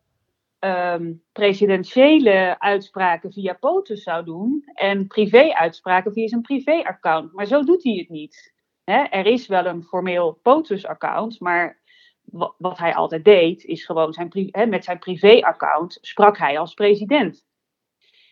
ehm, 0.58 1.12
presidentiële 1.32 2.56
uitspraken 2.58 3.32
via 3.32 3.52
POTUS 3.52 4.02
zou 4.02 4.24
doen. 4.24 4.62
En 4.74 5.06
privé-uitspraken 5.06 6.12
via 6.12 6.28
zijn 6.28 6.42
privé-account. 6.42 7.32
Maar 7.32 7.46
zo 7.46 7.64
doet 7.64 7.84
hij 7.84 7.94
het 7.94 8.08
niet. 8.08 8.52
Er 8.84 9.26
is 9.26 9.46
wel 9.46 9.66
een 9.66 9.82
formeel 9.82 10.38
POTUS-account, 10.42 11.40
maar 11.40 11.82
wa- 12.24 12.54
wat 12.58 12.78
hij 12.78 12.94
altijd 12.94 13.24
deed, 13.24 13.64
is 13.64 13.84
gewoon 13.84 14.12
zijn, 14.12 14.28
hè, 14.50 14.66
met 14.66 14.84
zijn 14.84 14.98
privé-account 14.98 15.98
sprak 16.00 16.38
hij 16.38 16.58
als 16.58 16.74
president. 16.74 17.44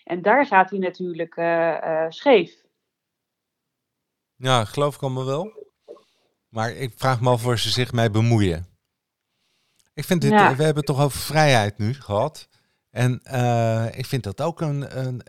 En 0.04 0.22
daar 0.22 0.46
gaat 0.46 0.70
hij 0.70 0.78
natuurlijk 0.78 1.36
eh, 1.36 2.04
eh, 2.04 2.10
scheef. 2.10 2.60
Ja, 4.36 4.64
geloof 4.64 4.94
ik 4.94 5.02
allemaal 5.02 5.24
wel. 5.26 5.70
Maar 6.48 6.70
ik 6.70 6.92
vraag 6.96 7.20
me 7.20 7.30
af 7.30 7.44
waar 7.44 7.58
ze 7.58 7.70
zich 7.70 7.92
mee 7.92 8.10
bemoeien. 8.10 8.66
Ik 9.94 10.04
vind 10.04 10.20
dit, 10.20 10.30
Ja. 10.30 10.56
we 10.56 10.62
hebben 10.62 10.76
het 10.76 10.86
toch 10.86 11.00
over 11.04 11.18
vrijheid 11.18 11.78
nu 11.78 11.94
gehad. 11.94 12.48
En 12.90 13.20
eh, 13.22 13.98
ik 13.98 14.06
vind 14.06 14.22
dat 14.24 14.40
ook 14.40 14.60
een, 14.60 14.98
een 15.06 15.22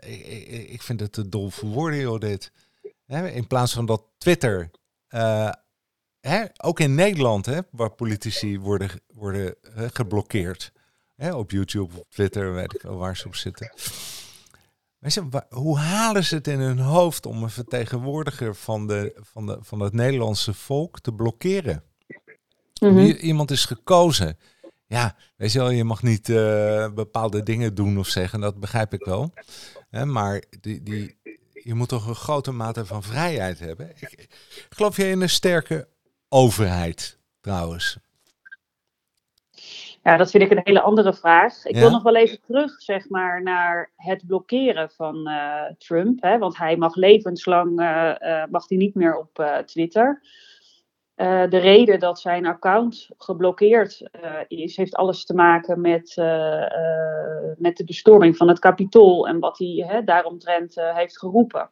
ik, 0.72 0.82
vind 0.82 1.00
het 1.00 1.12
te 1.12 1.28
dol 1.28 1.50
voor 1.50 1.68
woorden, 1.68 1.98
joh, 2.00 2.20
dit. 2.20 2.52
In 3.06 3.46
plaats 3.46 3.72
van 3.72 3.86
dat 3.86 4.02
Twitter, 4.18 4.70
eh, 5.08 5.52
hè, 6.28 6.44
ook 6.56 6.80
in 6.80 6.94
Nederland, 6.94 7.46
hè, 7.46 7.60
waar 7.70 7.90
politici 7.90 8.58
worden, 8.58 8.90
worden 9.14 9.54
eh, 9.74 9.84
geblokkeerd. 9.92 10.72
Hè, 11.16 11.34
op 11.34 11.50
YouTube, 11.50 11.98
op 11.98 12.10
Twitter, 12.10 12.54
weet 12.54 12.74
ik 12.74 12.82
wel 12.82 12.96
waar 12.96 13.16
ze 13.16 13.26
op 13.26 13.34
zitten. 13.34 13.72
Hoe 15.48 15.78
halen 15.78 16.24
ze 16.24 16.34
het 16.34 16.48
in 16.48 16.58
hun 16.58 16.78
hoofd 16.78 17.26
om 17.26 17.42
een 17.42 17.50
vertegenwoordiger 17.50 18.54
van, 18.54 18.86
de, 18.86 19.16
van, 19.20 19.46
de, 19.46 19.58
van 19.60 19.80
het 19.80 19.92
Nederlandse 19.92 20.54
volk 20.54 21.00
te 21.00 21.12
blokkeren? 21.12 21.82
Mhm. 22.80 22.98
Iemand 22.98 23.50
is 23.50 23.64
gekozen. 23.64 24.38
Ja, 24.86 25.16
weet 25.36 25.52
je 25.52 25.58
wel, 25.58 25.70
je 25.70 25.84
mag 25.84 26.02
niet 26.02 26.28
eh, 26.28 26.92
bepaalde 26.92 27.42
dingen 27.42 27.74
doen 27.74 27.98
of 27.98 28.08
zeggen, 28.08 28.40
dat 28.40 28.60
begrijp 28.60 28.92
ik 28.92 29.04
wel. 29.04 29.32
Hè, 29.90 30.04
maar 30.04 30.42
die, 30.60 30.82
die, 30.82 31.16
je 31.52 31.74
moet 31.74 31.88
toch 31.88 32.06
een 32.06 32.14
grote 32.14 32.50
mate 32.50 32.86
van 32.86 33.02
vrijheid 33.02 33.58
hebben. 33.58 33.90
Ik, 33.98 34.26
geloof 34.68 34.96
je 34.96 35.08
in 35.08 35.20
een 35.20 35.30
sterke 35.30 35.88
overheid, 36.34 37.18
trouwens? 37.40 37.98
Ja, 40.02 40.16
dat 40.16 40.30
vind 40.30 40.42
ik 40.42 40.50
een 40.50 40.60
hele 40.64 40.80
andere 40.80 41.14
vraag. 41.14 41.64
Ik 41.64 41.74
Ja? 41.74 41.80
wil 41.80 41.90
nog 41.90 42.02
wel 42.02 42.16
even 42.16 42.40
terug, 42.46 42.80
zeg 42.80 43.08
maar, 43.08 43.42
naar 43.42 43.92
het 43.96 44.26
blokkeren 44.26 44.90
van 44.90 45.26
eh, 45.26 45.62
Trump. 45.78 46.22
Hè, 46.22 46.38
want 46.38 46.56
hij 46.56 46.76
mag 46.76 46.94
levenslang 46.94 47.80
eh, 47.80 48.42
eh, 48.42 48.48
mag 48.50 48.68
hij 48.68 48.78
niet 48.78 48.94
meer 48.94 49.18
op 49.18 49.62
Twitter. 49.66 50.22
De 51.16 51.58
reden 51.58 51.98
dat 51.98 52.20
zijn 52.20 52.46
account 52.46 53.08
geblokkeerd 53.18 54.02
is, 54.48 54.76
heeft 54.76 54.94
alles 54.94 55.24
te 55.24 55.34
maken 55.34 55.80
met, 55.80 56.14
met 57.58 57.76
de 57.76 57.84
bestorming 57.84 58.36
van 58.36 58.48
het 58.48 58.58
Capitool 58.58 59.28
en 59.28 59.38
wat 59.38 59.58
hij 59.58 59.84
hè, 59.88 60.04
daaromtrent 60.04 60.74
heeft 60.74 61.18
geroepen. 61.18 61.70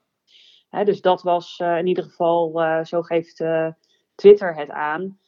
Hè, 0.69 0.85
dus 0.85 1.01
dat 1.01 1.23
was 1.23 1.59
in 1.59 1.87
ieder 1.87 2.05
geval, 2.05 2.61
zo 2.85 3.03
geeft 3.03 3.45
Twitter 4.15 4.55
het 4.55 4.71
aan, 4.71 5.19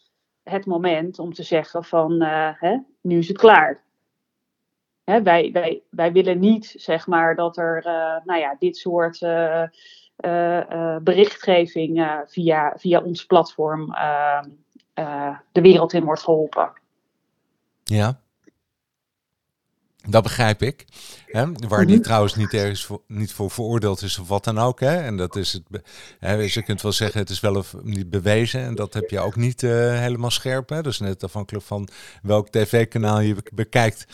het 0.43 0.67
moment 0.67 1.19
om 1.19 1.33
te 1.33 1.43
zeggen 1.43 1.85
van 1.85 2.23
eh, 2.23 2.51
hè, 2.55 2.79
nu 3.01 3.19
is 3.19 3.29
het 3.29 3.39
klaar. 3.39 3.83
Hè, 5.05 5.23
wij, 5.23 5.51
wij, 5.53 5.83
wij 5.91 6.13
willen 6.13 6.39
niet 6.39 6.75
zeg 6.77 7.07
maar 7.07 7.37
dat 7.37 7.57
er 7.57 7.87
eh, 7.87 8.25
nou 8.25 8.41
ja, 8.41 8.57
dit 8.59 8.77
soort 8.77 9.23
eh, 9.23 9.67
berichtgeving 11.03 12.23
via, 12.27 12.75
via 12.77 13.01
ons 13.01 13.27
platform 13.27 13.87
de 15.53 15.61
wereld 15.61 15.93
in 15.93 16.05
wordt 16.05 16.23
geholpen. 16.23 16.73
Ja. 17.85 18.21
Dat 20.09 20.23
begrijp 20.23 20.63
ik. 20.63 20.85
Hè? 21.27 21.45
Waar 21.69 21.87
die 21.87 21.95
Mhm. 21.95 22.05
trouwens 22.05 22.35
niet 22.35 22.55
ergens 22.55 22.85
voor, 22.85 23.03
niet 23.07 23.33
voor 23.33 23.51
veroordeeld 23.51 24.03
is 24.03 24.19
of 24.19 24.29
wat 24.29 24.45
dan 24.45 24.59
ook. 24.59 24.81
Hè? 24.81 24.97
En 24.97 25.17
dat 25.17 25.37
is 25.37 25.53
het. 25.53 25.63
Hè, 26.19 26.37
dus 26.37 26.55
je 26.55 26.63
kunt 26.63 26.83
wel 26.83 26.93
zeggen, 26.93 27.21
het 27.21 27.31
is 27.31 27.41
wel 27.41 27.55
of 27.57 27.75
niet 27.83 28.11
bewezen. 28.11 28.61
En 28.61 28.75
dat 28.75 28.95
heb 28.95 29.11
je 29.11 29.21
ook 29.21 29.37
niet 29.37 29.63
eh, 29.63 29.71
helemaal 29.99 30.31
scherp. 30.31 30.69
Hè? 30.69 30.83
Dus 30.83 30.99
net 30.99 31.25
afhankelijk 31.25 31.65
van 31.65 31.89
welk 32.23 32.49
tv-kanaal 32.49 33.21
je 33.21 33.35
be- 33.35 33.43
bekijkt. 33.55 34.07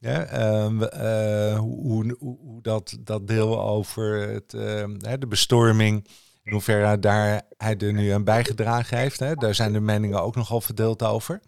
Ja, 0.00 0.24
ehm, 0.24 0.82
eh, 0.82 1.58
hoe, 1.58 1.80
hoe, 1.82 2.16
hoe 2.18 2.36
hoe 2.42 2.62
dat, 2.62 2.96
dat 3.00 3.26
deel 3.28 3.62
over 3.62 4.28
het, 4.32 4.54
ehm, 4.54 4.94
hè, 4.98 5.18
de 5.18 5.26
bestorming. 5.26 6.06
In 6.44 6.52
hoeverre 6.52 6.98
daar 6.98 7.42
hij 7.56 7.76
er 7.76 7.92
nu 7.92 8.10
aan 8.10 8.24
bijgedragen 8.24 8.98
heeft. 8.98 9.20
Hè? 9.20 9.34
Daar 9.34 9.54
zijn 9.54 9.72
de 9.72 9.80
meningen 9.80 10.22
ook 10.22 10.34
nogal 10.36 10.60
verdeeld 10.60 11.02
over. 11.02 11.40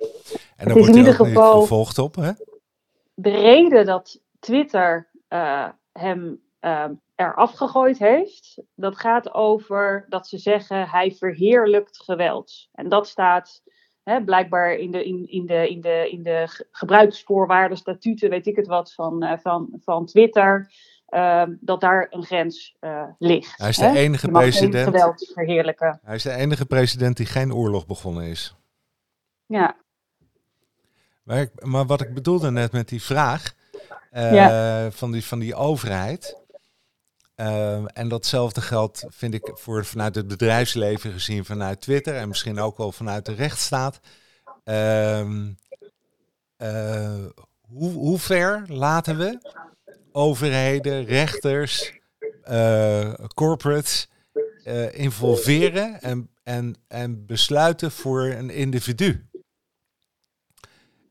En 0.56 0.66
daar 0.66 0.74
wordt 0.76 0.88
in 0.88 0.94
hij 0.94 1.04
ieder 1.04 1.20
ook 1.20 1.26
niet 1.26 1.36
geval- 1.36 1.58
vervolgd 1.58 1.98
op. 1.98 2.14
Hè? 2.16 2.30
De 3.20 3.30
reden 3.30 3.86
dat 3.86 4.20
Twitter 4.38 5.10
eh, 5.28 5.68
hem 5.92 6.40
eh, 6.60 6.88
eraf 7.14 7.52
gegooid 7.52 7.98
heeft, 7.98 8.62
dat 8.74 8.98
gaat 8.98 9.34
over 9.34 10.06
dat 10.08 10.28
ze 10.28 10.38
zeggen 10.38 10.88
hij 10.88 11.10
verheerlijkt 11.12 12.02
geweld. 12.02 12.68
En 12.72 12.88
dat 12.88 13.08
staat 13.08 13.62
hè, 14.02 14.24
blijkbaar 14.24 14.72
in 14.74 14.90
de, 14.90 15.04
in, 15.04 15.28
in 15.28 15.46
de, 15.46 15.68
in 15.70 15.80
de, 15.80 16.08
in 16.10 16.22
de 16.22 16.44
ge- 16.48 16.66
gebruiksvoorwaarden, 16.70 17.76
statuten, 17.78 18.30
weet 18.30 18.46
ik 18.46 18.56
het 18.56 18.66
wat, 18.66 18.92
van, 18.94 19.22
eh, 19.22 19.38
van, 19.38 19.68
van 19.82 20.06
Twitter. 20.06 20.72
eh, 21.06 21.46
dat 21.60 21.80
daar 21.80 22.06
een 22.10 22.24
grens 22.24 22.76
eh, 22.80 23.08
ligt. 23.18 23.58
Hij 23.58 23.68
is 23.68 23.76
de 23.76 23.84
hè. 23.84 23.96
enige 23.96 24.28
president. 24.30 24.84
geweld 24.84 25.30
verheerlijken. 25.34 26.00
Hij 26.02 26.14
is 26.14 26.22
de 26.22 26.32
enige 26.32 26.66
president 26.66 27.16
die 27.16 27.26
geen 27.26 27.54
oorlog 27.54 27.86
begonnen 27.86 28.24
is. 28.24 28.54
Ja, 29.46 29.76
Maar, 31.30 31.40
ik- 31.40 31.64
maar 31.64 31.86
wat 31.86 32.00
ik 32.00 32.14
bedoelde 32.14 32.50
net 32.50 32.72
met 32.72 32.88
die 32.88 33.02
vraag 33.02 33.54
eh, 34.10 34.34
Ja. 34.34 34.90
van, 34.90 35.12
die, 35.12 35.24
van 35.24 35.38
die 35.38 35.54
overheid. 35.54 36.38
eh, 37.34 37.84
en 37.98 38.08
datzelfde 38.08 38.60
geldt, 38.60 39.04
vind 39.08 39.34
ik, 39.34 39.50
voor 39.54 39.84
vanuit 39.84 40.14
het 40.14 40.28
bedrijfsleven 40.28 41.12
gezien, 41.12 41.44
vanuit 41.44 41.80
Twitter 41.80 42.16
en 42.16 42.28
misschien 42.28 42.58
ook 42.60 42.76
wel 42.76 42.92
vanuit 42.92 43.26
de 43.26 43.32
rechtsstaat. 43.34 44.00
Ehm, 44.64 45.52
eh, 46.56 47.24
hoe, 47.60 47.92
hoe 47.92 48.18
ver 48.18 48.64
laten 48.66 49.18
we 49.18 49.38
overheden, 50.12 51.04
rechters, 51.04 51.92
corporates 53.34 54.08
involveren 54.92 56.00
en, 56.00 56.30
en, 56.42 56.74
en 56.88 57.26
besluiten 57.26 57.90
voor 57.90 58.22
een 58.24 58.50
individu? 58.50 59.28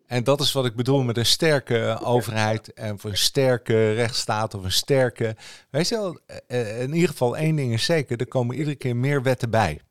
En 0.10 0.24
dat 0.24 0.42
is 0.42 0.52
wat 0.52 0.66
ik 0.66 0.76
bedoel 0.76 1.04
met 1.04 1.18
een 1.18 1.26
sterke 1.26 2.00
overheid 2.04 2.74
en 2.74 3.00
voor 3.00 3.10
een 3.10 3.18
sterke 3.18 3.94
rechtsstaat 3.94 4.54
of 4.54 4.64
een 4.64 4.72
sterke. 4.72 5.36
Weet 5.70 5.88
je 5.88 5.96
wel, 5.96 6.20
eh, 6.48 6.82
in 6.82 6.94
ieder 6.94 7.10
geval 7.10 7.38
één 7.38 7.56
ding 7.56 7.74
is 7.74 7.86
zeker: 7.86 8.20
er 8.20 8.28
komen 8.28 8.56
iedere 8.56 8.76
keer 8.76 8.96
meer 8.96 9.24
wetten 9.24 9.50
bij. 9.50 9.82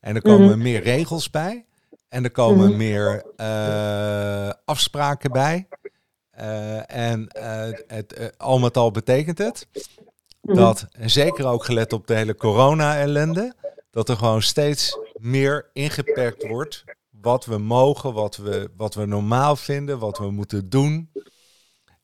En 0.00 0.14
er 0.14 0.22
komen 0.22 0.48
Mhm. 0.50 0.58
meer 0.62 0.82
regels 0.82 1.30
bij. 1.30 1.64
En 2.08 2.24
er 2.24 2.30
komen 2.30 2.68
Mhm. 2.68 2.76
meer 2.76 3.24
eh, 3.36 4.50
afspraken 4.64 5.32
bij. 5.32 5.68
Eh, 6.30 6.94
en 6.96 7.28
eh, 7.28 7.68
het, 7.86 8.12
eh, 8.12 8.26
al 8.36 8.58
met 8.58 8.76
al 8.76 8.90
betekent 8.90 9.38
het 9.38 9.66
Mhm. 10.42 10.56
dat, 10.56 10.86
en 10.92 11.10
zeker 11.10 11.46
ook 11.46 11.64
gelet 11.64 11.92
op 11.92 12.06
de 12.06 12.14
hele 12.14 12.34
corona-ellende, 12.34 13.54
dat 13.90 14.08
er 14.08 14.16
gewoon 14.16 14.42
steeds 14.42 14.98
meer 15.14 15.70
ingeperkt 15.72 16.46
wordt 16.46 16.84
wat 17.20 17.44
we 17.44 17.58
mogen, 17.58 18.12
wat 18.12 18.36
we, 18.36 18.70
wat 18.76 18.94
we 18.94 19.06
normaal 19.06 19.56
vinden, 19.56 19.98
wat 19.98 20.18
we 20.18 20.30
moeten 20.30 20.68
doen. 20.68 21.10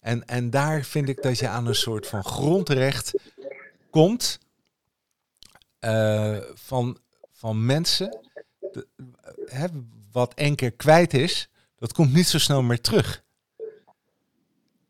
En, 0.00 0.26
en 0.26 0.50
daar 0.50 0.82
vind 0.82 1.08
ik 1.08 1.22
dat 1.22 1.38
je 1.38 1.48
aan 1.48 1.66
een 1.66 1.74
soort 1.74 2.06
van 2.06 2.24
grondrecht 2.24 3.12
komt 3.90 4.38
eh, 5.78 6.36
van, 6.54 6.98
van 7.32 7.66
mensen. 7.66 8.18
De- 8.60 8.86
hè, 9.44 9.66
wat 10.12 10.34
één 10.34 10.54
keer 10.54 10.72
kwijt 10.72 11.14
is, 11.14 11.48
dat 11.78 11.92
komt 11.92 12.12
niet 12.12 12.26
zo 12.26 12.38
snel 12.38 12.62
meer 12.62 12.80
terug. 12.80 13.24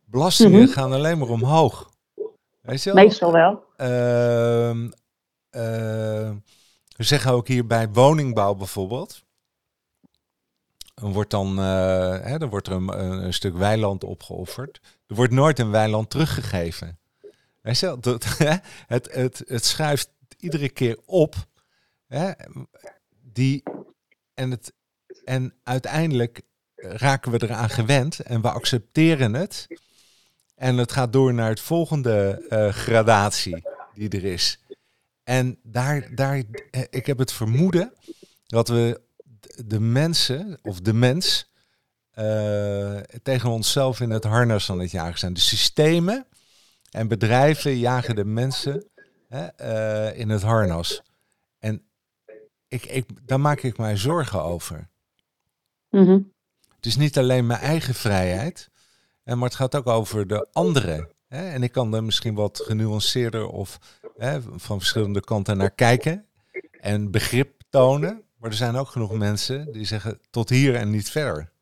Belastingen 0.04 0.62
Mhm. 0.62 0.72
gaan 0.72 0.92
alleen 0.92 1.18
maar 1.18 1.28
omhoog. 1.28 1.90
Weet 2.60 2.82
je 2.82 2.92
wel? 2.92 3.04
Meestal 3.04 3.32
wel. 3.32 3.62
Ehm, 3.76 4.90
eh, 5.50 6.30
we 6.96 7.02
zeggen 7.04 7.32
ook 7.32 7.48
hier 7.48 7.66
bij 7.66 7.88
woningbouw 7.88 8.54
bijvoorbeeld. 8.54 9.24
Wordt 11.00 11.30
dan 11.30 11.58
eh, 11.58 11.64
hè, 12.20 12.38
er 12.38 12.48
wordt 12.48 12.68
er 12.68 12.74
een, 12.74 13.34
stuk 13.34 13.56
weiland 13.56 14.04
opgeofferd. 14.04 14.80
Er 15.06 15.14
wordt 15.14 15.32
nooit 15.32 15.58
een 15.58 15.70
weiland 15.70 16.10
teruggegeven. 16.10 16.98
Het, 18.86 19.08
het, 19.12 19.42
het 19.46 19.64
schuift 19.64 20.10
iedere 20.38 20.68
keer 20.68 20.98
op. 21.04 21.34
Hè, 22.06 22.30
die, 23.32 23.62
en, 24.34 24.50
het, 24.50 24.72
en 25.24 25.54
uiteindelijk 25.62 26.42
raken 26.76 27.32
we 27.32 27.42
eraan 27.42 27.70
gewend 27.70 28.20
en 28.20 28.40
we 28.40 28.50
accepteren 28.50 29.34
het. 29.34 29.66
En 30.54 30.76
het 30.76 30.92
gaat 30.92 31.12
door 31.12 31.34
naar 31.34 31.48
het 31.48 31.60
volgende 31.60 32.46
eh, 32.48 32.68
gradatie 32.68 33.62
die 33.94 34.08
er 34.08 34.24
is. 34.24 34.58
En 35.24 35.58
daar, 35.62 36.14
daar, 36.14 36.42
eh, 36.70 36.82
ik 36.90 37.06
heb 37.06 37.18
het 37.18 37.32
vermoeden 37.32 37.92
dat 38.46 38.68
we 38.68 39.00
de 39.66 39.80
mensen, 39.80 40.58
of 40.62 40.80
de 40.80 40.92
mens, 40.92 41.50
eh, 42.10 42.96
tegen 43.22 43.50
onszelf 43.50 44.00
in 44.00 44.10
het 44.10 44.24
harnas 44.24 44.70
aan 44.70 44.78
het 44.78 44.90
jagen 44.90 45.18
zijn. 45.18 45.32
De 45.32 45.40
systemen 45.40 46.26
en 46.90 47.08
bedrijven 47.08 47.78
jagen 47.78 48.14
de 48.14 48.24
mensen 48.24 48.88
hè, 49.28 49.46
eh, 49.46 50.18
in 50.18 50.28
het 50.28 50.42
harnas. 50.42 51.02
En 51.58 51.82
ik, 52.68 52.84
ik, 52.84 53.08
daar 53.22 53.40
maak 53.40 53.60
ik 53.60 53.78
mij 53.78 53.96
zorgen 53.96 54.42
over. 54.42 54.88
Mhm. 55.90 56.18
Het 56.76 56.86
is 56.86 56.96
niet 56.96 57.18
alleen 57.18 57.46
mijn 57.46 57.60
eigen 57.60 57.94
vrijheid, 57.94 58.70
maar 59.24 59.38
het 59.38 59.54
gaat 59.54 59.76
ook 59.76 59.86
over 59.86 60.26
de 60.26 60.48
anderen. 60.52 61.08
Hè? 61.28 61.50
En 61.50 61.62
ik 61.62 61.72
kan 61.72 61.94
er 61.94 62.04
misschien 62.04 62.34
wat 62.34 62.62
genuanceerder 62.64 63.46
of 63.46 63.78
hè, 64.16 64.42
van 64.42 64.78
verschillende 64.78 65.20
kanten 65.20 65.56
naar 65.56 65.70
kijken 65.70 66.26
en 66.80 67.10
begrip 67.10 67.62
tonen. 67.70 68.25
Maar 68.46 68.54
er 68.54 68.60
zijn 68.60 68.76
ook 68.76 68.88
genoeg 68.88 69.12
mensen 69.12 69.72
die 69.72 69.84
zeggen 69.84 70.20
tot 70.30 70.48
hier 70.48 70.74
en 70.74 70.90
niet 70.90 71.10
verder. 71.10 71.52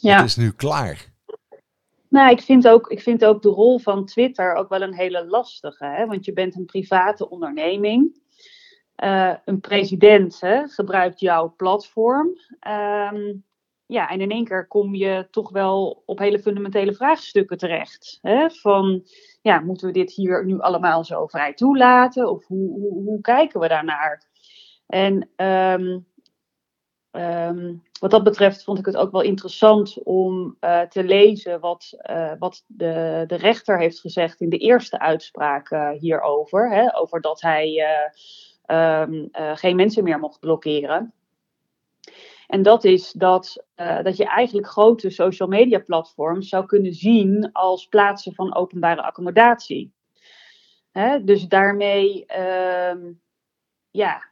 Ja. 0.00 0.16
Het 0.16 0.24
is 0.24 0.36
nu 0.36 0.50
klaar. 0.50 1.06
Nou, 2.08 2.30
ik 2.30 2.40
vind, 2.40 2.68
ook, 2.68 2.88
ik 2.90 3.00
vind 3.00 3.24
ook 3.24 3.42
de 3.42 3.48
rol 3.48 3.78
van 3.78 4.06
Twitter 4.06 4.54
ook 4.54 4.68
wel 4.68 4.82
een 4.82 4.94
hele 4.94 5.26
lastige. 5.26 5.84
Hè? 5.84 6.06
Want 6.06 6.24
je 6.24 6.32
bent 6.32 6.56
een 6.56 6.64
private 6.64 7.28
onderneming. 7.28 8.20
Eh, 8.94 9.34
een 9.44 9.60
president 9.60 10.40
hè, 10.40 10.68
gebruikt 10.68 11.20
jouw 11.20 11.54
platform. 11.56 12.38
Ehm, 12.60 13.34
ja, 13.86 14.08
en 14.08 14.20
in 14.20 14.30
één 14.30 14.44
keer 14.44 14.66
kom 14.66 14.94
je 14.94 15.28
toch 15.30 15.50
wel 15.50 16.02
op 16.06 16.18
hele 16.18 16.38
fundamentele 16.38 16.94
vraagstukken 16.94 17.58
terecht. 17.58 18.18
Hè? 18.22 18.50
Van, 18.50 19.04
ja, 19.42 19.60
moeten 19.60 19.86
we 19.86 19.92
dit 19.92 20.12
hier 20.12 20.44
nu 20.44 20.60
allemaal 20.60 21.04
zo 21.04 21.26
vrij 21.26 21.54
toelaten? 21.54 22.30
Of 22.30 22.46
hoe, 22.46 22.70
hoe, 22.70 23.02
hoe 23.02 23.20
kijken 23.20 23.60
we 23.60 23.68
daarnaar? 23.68 24.27
En 24.88 25.28
ehm, 25.36 25.98
ehm, 27.10 27.74
wat 28.00 28.10
dat 28.10 28.22
betreft 28.22 28.64
vond 28.64 28.78
ik 28.78 28.86
het 28.86 28.96
ook 28.96 29.12
wel 29.12 29.20
interessant 29.20 30.02
om 30.02 30.56
eh, 30.60 30.80
te 30.80 31.04
lezen 31.04 31.60
wat, 31.60 31.94
eh, 31.98 32.32
wat 32.38 32.64
de, 32.66 33.24
de 33.26 33.34
rechter 33.34 33.78
heeft 33.78 34.00
gezegd 34.00 34.40
in 34.40 34.48
de 34.48 34.58
eerste 34.58 34.98
uitspraak 34.98 35.96
hierover. 35.98 36.70
Hè, 36.70 36.96
over 36.96 37.20
dat 37.20 37.40
hij 37.40 37.82
eh, 37.82 39.00
ehm, 39.00 39.26
eh, 39.32 39.56
geen 39.56 39.76
mensen 39.76 40.04
meer 40.04 40.18
mocht 40.18 40.40
blokkeren. 40.40 41.12
En 42.46 42.62
dat 42.62 42.84
is 42.84 43.12
dat, 43.12 43.64
dat 44.02 44.16
je 44.16 44.24
eigenlijk 44.24 44.66
grote 44.66 45.10
social 45.10 45.48
media 45.48 45.78
platforms 45.78 46.48
zou 46.48 46.66
kunnen 46.66 46.92
zien 46.92 47.52
als 47.52 47.86
plaatsen 47.86 48.34
van 48.34 48.54
openbare 48.54 49.02
accommodatie. 49.02 49.92
Hè, 50.90 51.24
dus 51.24 51.48
daarmee 51.48 52.24
ja, 53.90 54.28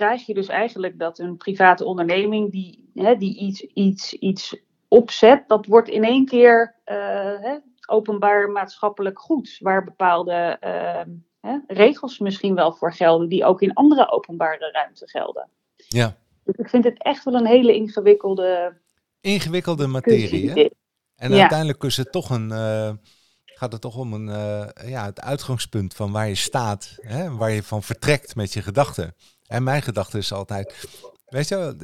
krijg 0.00 0.26
je 0.26 0.34
dus 0.34 0.48
eigenlijk 0.48 0.98
dat 0.98 1.18
een 1.18 1.36
private 1.36 1.84
onderneming 1.84 2.50
die, 2.50 2.90
hè, 2.94 3.16
die 3.16 3.38
iets, 3.38 3.62
iets, 3.62 4.12
iets 4.12 4.56
opzet, 4.88 5.48
dat 5.48 5.66
wordt 5.66 5.88
in 5.88 6.04
één 6.04 6.26
keer 6.26 6.74
eh, 6.84 6.96
hè, 7.40 7.56
openbaar 7.86 8.50
maatschappelijk 8.50 9.18
goed, 9.18 9.56
waar 9.58 9.84
bepaalde 9.84 10.56
ehm, 10.60 11.08
hè, 11.40 11.58
regels 11.66 12.18
misschien 12.18 12.54
wel 12.54 12.72
voor 12.72 12.92
gelden, 12.92 13.28
die 13.28 13.44
ook 13.44 13.62
in 13.62 13.74
andere 13.74 14.10
openbare 14.10 14.70
ruimte 14.72 15.08
gelden. 15.08 15.48
Ja, 15.76 16.16
Dus 16.44 16.54
ik 16.54 16.68
vind 16.68 16.84
het 16.84 17.02
echt 17.02 17.24
wel 17.24 17.34
een 17.34 17.46
hele 17.46 17.74
ingewikkelde 17.74 18.76
ingewikkelde 19.20 19.86
materie. 19.86 20.50
Hè? 20.50 20.68
En 21.16 21.30
Ja. 21.30 21.38
uiteindelijk 21.40 21.82
is 21.82 21.96
het 21.96 22.12
toch 22.12 22.30
een, 22.30 22.50
eh, 22.50 22.92
gaat 23.44 23.72
het 23.72 23.80
toch 23.80 23.96
om 23.96 24.12
een, 24.12 24.28
eh, 24.28 24.90
ja, 24.90 25.04
het 25.04 25.20
uitgangspunt 25.20 25.94
van 25.94 26.12
waar 26.12 26.28
je 26.28 26.34
staat, 26.34 26.96
hè, 27.00 27.36
waar 27.36 27.50
je 27.50 27.62
van 27.62 27.82
vertrekt 27.82 28.34
met 28.34 28.52
je 28.52 28.62
gedachten. 28.62 29.14
En 29.50 29.62
mijn 29.62 29.82
gedachte 29.82 30.18
is 30.18 30.32
altijd, 30.32 30.88
weet 31.26 31.48
je, 31.48 31.56
wel, 31.56 31.76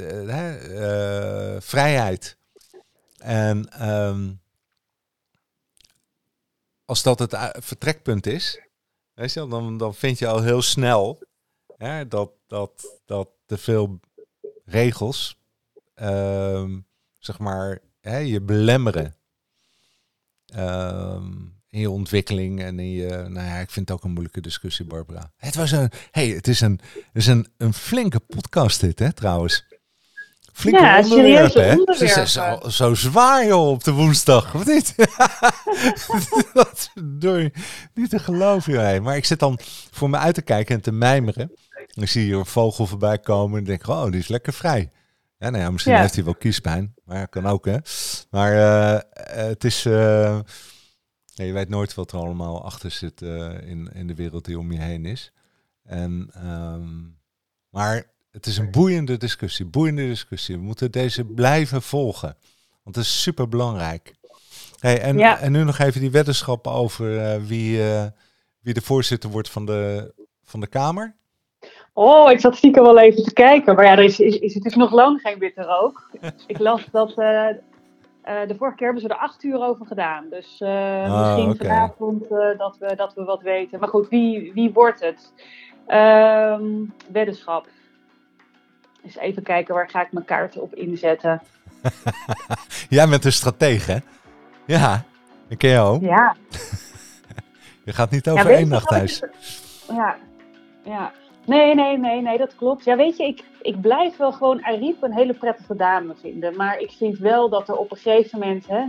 eh, 1.55 1.61
vrijheid. 1.61 2.37
En 3.19 3.69
ehm, 3.71 4.33
als 6.85 7.03
dat 7.03 7.19
het 7.19 7.33
u- 7.33 7.61
vertrekpunt 7.63 8.27
is, 8.27 8.61
weet 9.15 9.33
je, 9.33 9.39
wel, 9.41 9.49
dan, 9.49 9.77
dan 9.79 9.95
vind 9.95 10.19
je 10.19 10.27
al 10.27 10.43
heel 10.43 10.63
snel 10.63 11.19
hè, 11.77 12.09
dat, 12.09 12.31
dat, 12.47 13.01
dat 13.05 13.29
te 13.47 13.59
veel 13.59 14.01
regels, 14.65 15.39
ehm, 15.95 16.81
zeg 17.19 17.39
maar, 17.39 17.81
hè, 18.01 18.17
je 18.19 18.41
belemmeren 18.41 19.17
ehm, 20.47 21.35
in 21.77 21.83
je 21.83 21.91
ontwikkeling 21.91 22.63
en 22.63 22.79
in 22.79 22.91
je. 22.91 23.07
Nou 23.09 23.47
ja, 23.47 23.57
ik 23.59 23.71
vind 23.71 23.89
het 23.89 23.99
ook 23.99 24.05
een 24.05 24.11
moeilijke 24.11 24.41
discussie, 24.41 24.85
Barbara. 24.85 25.33
Het 25.37 25.55
was 25.55 25.71
een. 25.71 25.91
hey, 26.11 26.29
het 26.29 26.49
is 26.49 26.61
een, 26.61 26.81
het 26.95 27.03
is 27.13 27.27
een, 27.27 27.47
een 27.57 27.75
flinke 27.75 28.21
podcast, 28.21 28.81
dit, 28.81 28.99
hè, 28.99 29.13
trouwens. 29.13 29.65
Flinke 30.53 30.81
Ja, 30.83 30.99
onderwerpen, 31.03 31.69
hè? 31.69 32.27
zo, 32.27 32.61
zo 32.69 32.95
zwaar, 32.95 33.47
joh, 33.47 33.69
op 33.69 33.85
de 33.85 33.91
woensdag, 33.93 34.55
of 34.55 34.67
niet? 34.67 34.95
Dat 36.55 36.91
door, 37.05 37.51
niet 37.95 38.11
te 38.11 38.19
geloven, 38.19 38.73
joh. 38.73 39.03
Maar 39.05 39.17
ik 39.17 39.25
zit 39.25 39.39
dan 39.39 39.59
voor 39.91 40.11
me 40.11 40.17
uit 40.17 40.35
te 40.35 40.43
kijken 40.43 40.75
en 40.75 40.81
te 40.81 40.93
mijmeren. 40.93 41.53
Ik 41.95 42.09
zie 42.09 42.23
hier 42.25 42.37
een 42.37 42.47
vogel 42.47 42.87
voorbij 42.87 43.19
komen 43.19 43.59
en 43.59 43.65
denk, 43.65 43.89
oh, 43.89 44.11
die 44.11 44.21
is 44.21 44.29
lekker 44.29 44.53
vrij. 44.53 44.91
Ja, 45.39 45.51
nou 45.51 45.63
ja, 45.63 45.71
misschien 45.71 45.93
Ja. 45.95 46.01
heeft 46.01 46.15
hij 46.15 46.25
wel 46.25 46.35
kiespijn. 46.35 46.95
Maar 47.05 47.29
kan 47.29 47.47
ook, 47.47 47.65
hè. 47.65 47.77
Maar 48.31 48.53
eh, 48.53 49.01
het 49.49 49.65
is... 49.65 49.85
eh, 49.85 50.39
ja, 51.37 51.45
je 51.45 51.53
weet 51.53 51.69
nooit 51.69 51.95
wat 51.95 52.13
er 52.13 52.19
allemaal 52.19 52.65
achter 52.65 52.91
zit 52.91 53.23
eh, 53.23 53.69
in, 53.69 53.91
in 53.95 54.07
de 54.07 54.15
wereld 54.15 54.45
die 54.45 54.59
om 54.59 54.73
je 54.73 54.79
heen 54.81 55.05
is. 55.05 55.33
En, 55.83 56.31
ehm, 56.35 56.89
maar 57.71 58.11
het 58.31 58.47
is 58.47 58.59
een 58.59 58.71
boeiende 58.71 59.17
discussie, 59.17 59.67
boeiende 59.67 60.07
discussie. 60.07 60.57
We 60.57 60.63
moeten 60.63 60.91
deze 60.91 61.25
blijven 61.25 61.83
volgen, 61.83 62.37
want 62.83 62.97
het 62.97 63.05
is 63.05 63.23
super 63.23 63.49
belangrijk. 63.49 64.15
Hey, 64.79 65.01
en, 65.01 65.19
Ja. 65.19 65.39
en 65.39 65.53
nu 65.53 65.65
nog 65.65 65.79
even 65.79 66.01
die 66.01 66.11
weddenschappen 66.11 66.73
over 66.73 67.19
eh, 67.21 67.41
wie, 67.43 67.83
eh, 67.91 68.07
wie 68.61 68.75
de 68.75 68.83
voorzitter 68.83 69.31
wordt 69.31 69.51
van 69.51 69.67
de, 69.67 70.13
van 70.45 70.61
de 70.61 70.67
Kamer. 70.67 71.15
Oh, 71.93 72.31
ik 72.31 72.41
zat 72.41 72.57
stiekem 72.57 72.83
wel 72.83 72.99
even 72.99 73.23
te 73.23 73.33
kijken. 73.33 73.75
Maar 73.75 73.85
ja, 73.85 73.93
er 73.93 74.05
is, 74.05 74.21
is, 74.21 74.35
is 74.35 74.55
natuurlijk 74.55 74.91
nog 74.91 74.93
lang 74.93 75.21
geen 75.21 75.39
witte 75.39 75.63
rook. 75.63 76.11
ik 76.47 76.59
las 76.59 76.83
dat 76.93 77.15
de 78.27 78.55
vorige 78.59 78.77
keer 78.77 78.87
hebben 78.87 79.03
ze 79.05 79.09
er 79.09 79.17
acht 79.21 79.43
uur 79.43 79.61
over 79.63 79.87
gedaan. 79.87 80.27
Dus 80.31 80.61
eh, 80.61 80.69
Ah, 81.05 81.19
misschien 81.19 81.57
vanavond 81.57 82.23
eh, 82.23 82.59
dat, 82.59 82.77
we, 82.79 82.95
dat 82.97 83.15
we 83.15 83.25
wat 83.25 83.43
weten. 83.43 83.81
Maar 83.81 83.89
goed, 83.89 84.09
wie, 84.09 84.53
wie 84.55 84.73
wordt 84.73 85.01
het? 85.01 85.33
Ehm 85.87 86.65
weddenschap. 87.13 87.67
Eens 89.05 89.17
even 89.17 89.43
kijken, 89.43 89.75
waar 89.75 89.89
ga 89.91 90.03
ik 90.03 90.13
mijn 90.13 90.25
kaarten 90.25 90.63
op 90.63 90.75
inzetten? 90.75 91.43
Jij 92.89 93.09
bent 93.09 93.25
een 93.25 93.33
stratege, 93.33 93.93
hè? 93.93 93.99
Ja, 94.65 95.05
ik 95.49 95.59
ken 95.59 95.71
jou. 95.71 96.07
Ja, 96.07 96.37
Je 97.85 97.93
gaat 97.93 98.11
niet 98.11 98.29
over 98.29 98.51
één 98.51 98.69
nacht 98.69 98.89
thuis. 98.89 99.21
ik- 99.21 99.31
Ja, 99.97 100.17
ja. 100.85 101.13
Nee, 101.47 101.75
nee, 101.75 101.99
nee, 101.99 102.23
nee, 102.23 102.39
dat 102.39 102.55
klopt. 102.55 102.85
Ja, 102.85 102.97
weet 102.97 103.17
je, 103.17 103.25
ik, 103.27 103.45
ik 103.63 103.81
blijf 103.81 104.17
wel 104.17 104.33
gewoon 104.33 104.65
Ariep 104.65 105.03
een 105.03 105.13
hele 105.13 105.35
prettige 105.35 105.77
dame 105.77 106.15
vinden. 106.15 106.57
Maar 106.57 106.79
ik 106.79 106.91
vind 106.91 107.19
wel 107.19 107.49
dat 107.49 107.69
er 107.69 107.77
op 107.77 107.91
een 107.91 107.97
gegeven 107.97 108.39
moment, 108.39 108.67
hè, 108.67 108.85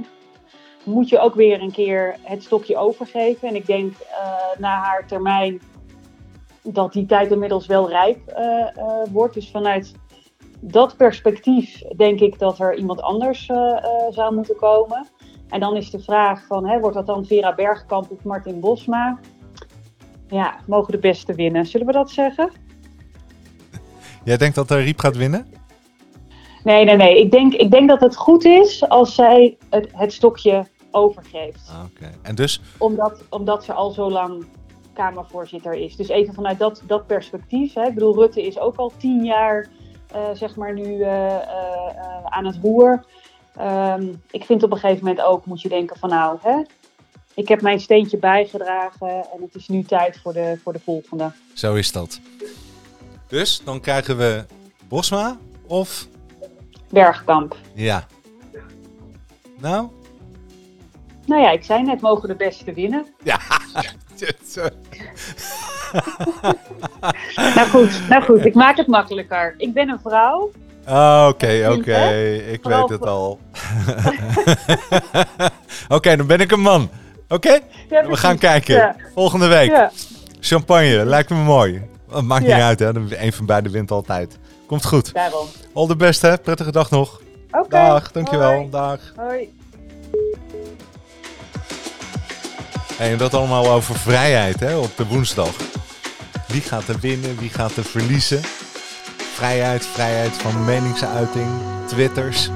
moet 0.84 1.10
je 1.10 1.20
ook 1.20 1.36
weer 1.36 1.62
een 1.62 1.72
keer 1.72 2.16
het 2.22 2.44
stokje 2.44 2.78
overgeven. 2.78 3.48
En 3.48 3.56
ik 3.56 3.66
denk 3.66 3.94
eh, 3.94 4.60
na 4.60 4.82
haar 4.82 5.08
termijn 5.08 5.62
dat 6.64 6.94
die 6.94 7.06
tijd 7.06 7.32
inmiddels 7.32 7.68
wel 7.68 7.90
rijp 7.90 8.28
eh, 8.28 8.78
eh, 8.78 9.08
wordt. 9.12 9.34
Dus 9.34 9.52
vanuit 9.52 9.94
dat 10.60 10.98
perspectief 10.98 11.82
denk 11.82 12.20
ik 12.20 12.40
dat 12.40 12.60
er 12.60 12.76
iemand 12.76 13.02
anders 13.02 13.46
zou 14.10 14.36
moeten 14.36 14.56
komen. 14.56 15.08
En 15.50 15.60
dan 15.60 15.76
is 15.76 15.90
de 15.90 16.00
vraag 16.00 16.46
van, 16.46 16.68
hè, 16.68 16.80
wordt 16.80 16.96
dat 16.96 17.06
dan 17.06 17.26
Vera 17.26 17.56
Bergkamp 17.56 18.12
of 18.12 18.24
Martin 18.24 18.60
Bosma? 18.60 19.20
Ja, 20.30 20.56
mogen 20.66 20.92
de 20.92 21.00
beste 21.00 21.34
winnen. 21.34 21.66
Zullen 21.66 21.88
we 21.88 21.94
dat 21.94 22.10
zeggen? 22.10 22.52
Jij 24.24 24.38
denkt 24.38 24.56
dat 24.56 24.72
er 24.72 24.84
Riep 24.84 25.00
gaat 25.00 25.18
winnen? 25.18 25.48
Nee, 26.64 26.86
nee, 26.86 26.96
nee. 26.96 27.20
Ik 27.20 27.32
denk, 27.32 27.54
ik 27.54 27.72
denk 27.72 27.90
dat 27.90 28.02
het 28.02 28.16
goed 28.16 28.46
is 28.46 28.90
als 28.90 29.16
zij 29.16 29.58
het, 29.70 29.90
het 29.92 30.14
stokje 30.14 30.66
overgeeft. 30.92 31.70
Ah, 31.70 31.84
Oké. 31.84 32.12
En 32.22 32.36
dus, 32.36 32.62
Omdat, 32.78 33.24
omdat 33.30 33.64
ze 33.64 33.74
al 33.74 33.92
zo 33.92 34.12
lang 34.12 34.46
Kamervoorzitter 34.94 35.74
is. 35.74 35.96
Dus 35.96 36.08
even 36.08 36.34
vanuit 36.34 36.60
dat, 36.60 36.82
dat 36.88 37.08
perspectief. 37.08 37.74
Hè. 37.74 37.88
Ik 37.88 37.94
bedoel, 37.94 38.16
Rutte 38.16 38.42
is 38.42 38.60
ook 38.60 38.76
al 38.76 38.92
tien 38.98 39.24
jaar 39.24 39.68
uh, 40.16 40.30
zeg 40.34 40.56
maar 40.56 40.74
nu 40.74 40.98
uh, 40.98 41.38
aan 42.24 42.46
het 42.46 42.60
roer. 42.62 43.06
Um, 43.62 44.22
ik 44.32 44.46
vind 44.46 44.64
op 44.64 44.72
een 44.72 44.78
gegeven 44.78 45.06
moment 45.06 45.26
ook, 45.26 45.46
moet 45.46 45.62
je 45.62 45.70
denken 45.70 45.98
van 45.98 46.10
nou, 46.10 46.38
hè, 46.42 46.62
ik 47.38 47.48
heb 47.48 47.62
mijn 47.62 47.80
steentje 47.80 48.18
bijgedragen 48.18 49.10
en 49.10 49.42
het 49.42 49.56
is 49.56 49.68
nu 49.68 49.84
tijd 49.84 50.20
voor 50.24 50.34
de, 50.34 50.60
voor 50.64 50.74
de 50.74 50.80
volgende. 50.80 51.32
Zo 51.54 51.74
is 51.74 51.92
dat. 51.92 52.20
Dus 53.28 53.62
dan 53.64 53.80
krijgen 53.80 54.18
we 54.18 54.46
Bosma 54.88 55.38
of? 55.68 56.08
Bergkamp. 56.90 57.58
Ja. 57.74 58.08
Nou? 59.60 59.88
Nou 61.26 61.42
ja, 61.42 61.52
ik 61.52 61.64
zei 61.64 61.84
net, 61.84 62.02
mogen 62.02 62.28
de 62.28 62.36
beste 62.36 62.74
winnen. 62.74 63.06
Ja. 63.24 63.40
nou 67.56 67.68
goed, 67.70 68.10
nou 68.10 68.24
goed, 68.24 68.46
ik 68.46 68.54
maak 68.54 68.78
het 68.78 68.88
makkelijker. 68.88 69.54
Ik 69.58 69.74
ben 69.74 69.90
een 69.90 70.00
vrouw. 70.00 70.52
Ah, 70.86 71.26
oké, 71.30 71.70
oké, 71.72 72.12
ik 72.52 72.64
weet 72.64 72.90
het 72.90 73.06
al. 73.06 73.40
oké, 75.98 76.16
dan 76.16 76.28
ben 76.28 76.40
ik 76.40 76.52
een 76.52 76.62
man. 76.62 76.90
Oké? 77.30 77.60
we 77.90 78.18
gaan 78.18 78.38
kijken. 78.38 78.96
Volgende 79.16 79.48
week. 79.48 79.90
Champagne, 80.40 81.06
lijkt 81.06 81.30
me 81.30 81.36
mooi. 81.36 81.82
Het 82.12 82.24
maakt 82.24 82.44
niet 82.46 82.52
uit, 82.52 82.80
hè? 82.80 82.90
Een 83.24 83.34
van 83.34 83.46
beiden 83.46 83.72
wint 83.72 83.92
altijd. 83.92 84.38
Komt 84.68 84.86
goed. 84.86 85.14
Daarom. 85.14 85.48
All 85.74 85.88
the 85.88 85.96
best, 85.96 86.22
hè? 86.22 86.38
Prettige 86.38 86.72
dag 86.72 86.90
nog. 86.90 87.22
Oké. 87.52 87.70
Dag, 87.70 88.12
dankjewel. 88.12 88.52
Hoi. 88.52 88.70
Dag. 88.70 89.00
Hoi. 89.16 89.56
Hey, 92.98 93.12
en 93.12 93.18
dat 93.18 93.34
allemaal 93.34 93.72
over 93.72 93.96
vrijheid, 93.96 94.60
hè? 94.60 94.78
Op 94.78 94.98
de 94.98 95.06
woensdag. 95.06 95.56
Wie 96.48 96.62
gaat 96.62 96.88
er 96.88 97.00
winnen? 97.00 97.38
Wie 97.38 97.50
gaat 97.50 97.76
er 97.76 97.84
verliezen? 97.84 98.42
Vrijheid, 99.34 99.86
vrijheid 99.86 100.34
van 100.34 100.66
meningsuiting, 100.66 101.48
twitters. 101.88 102.50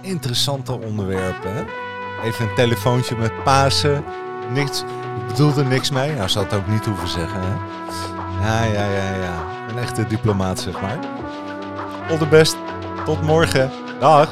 Interessante 0.00 0.72
onderwerpen, 0.72 1.54
hè? 1.54 1.62
Even 2.24 2.48
een 2.48 2.54
telefoontje 2.54 3.16
met 3.16 3.44
Pasen. 3.44 4.04
Niks, 4.52 4.80
ik 4.80 5.26
bedoelde 5.26 5.64
niks 5.64 5.90
mee. 5.90 6.12
Nou, 6.12 6.28
zou 6.28 6.44
het 6.44 6.54
ook 6.54 6.66
niet 6.66 6.84
hoeven 6.84 7.08
zeggen, 7.08 7.40
hè? 7.42 7.54
Ja, 8.46 8.64
ja, 8.64 8.84
ja, 8.84 9.14
ja. 9.14 9.44
Een 9.68 9.78
echte 9.78 10.06
diplomaat, 10.06 10.60
zeg 10.60 10.80
maar. 10.80 10.98
All 12.10 12.18
the 12.18 12.26
best. 12.26 12.56
Tot 13.04 13.22
morgen. 13.22 13.70
Dag. 13.98 14.28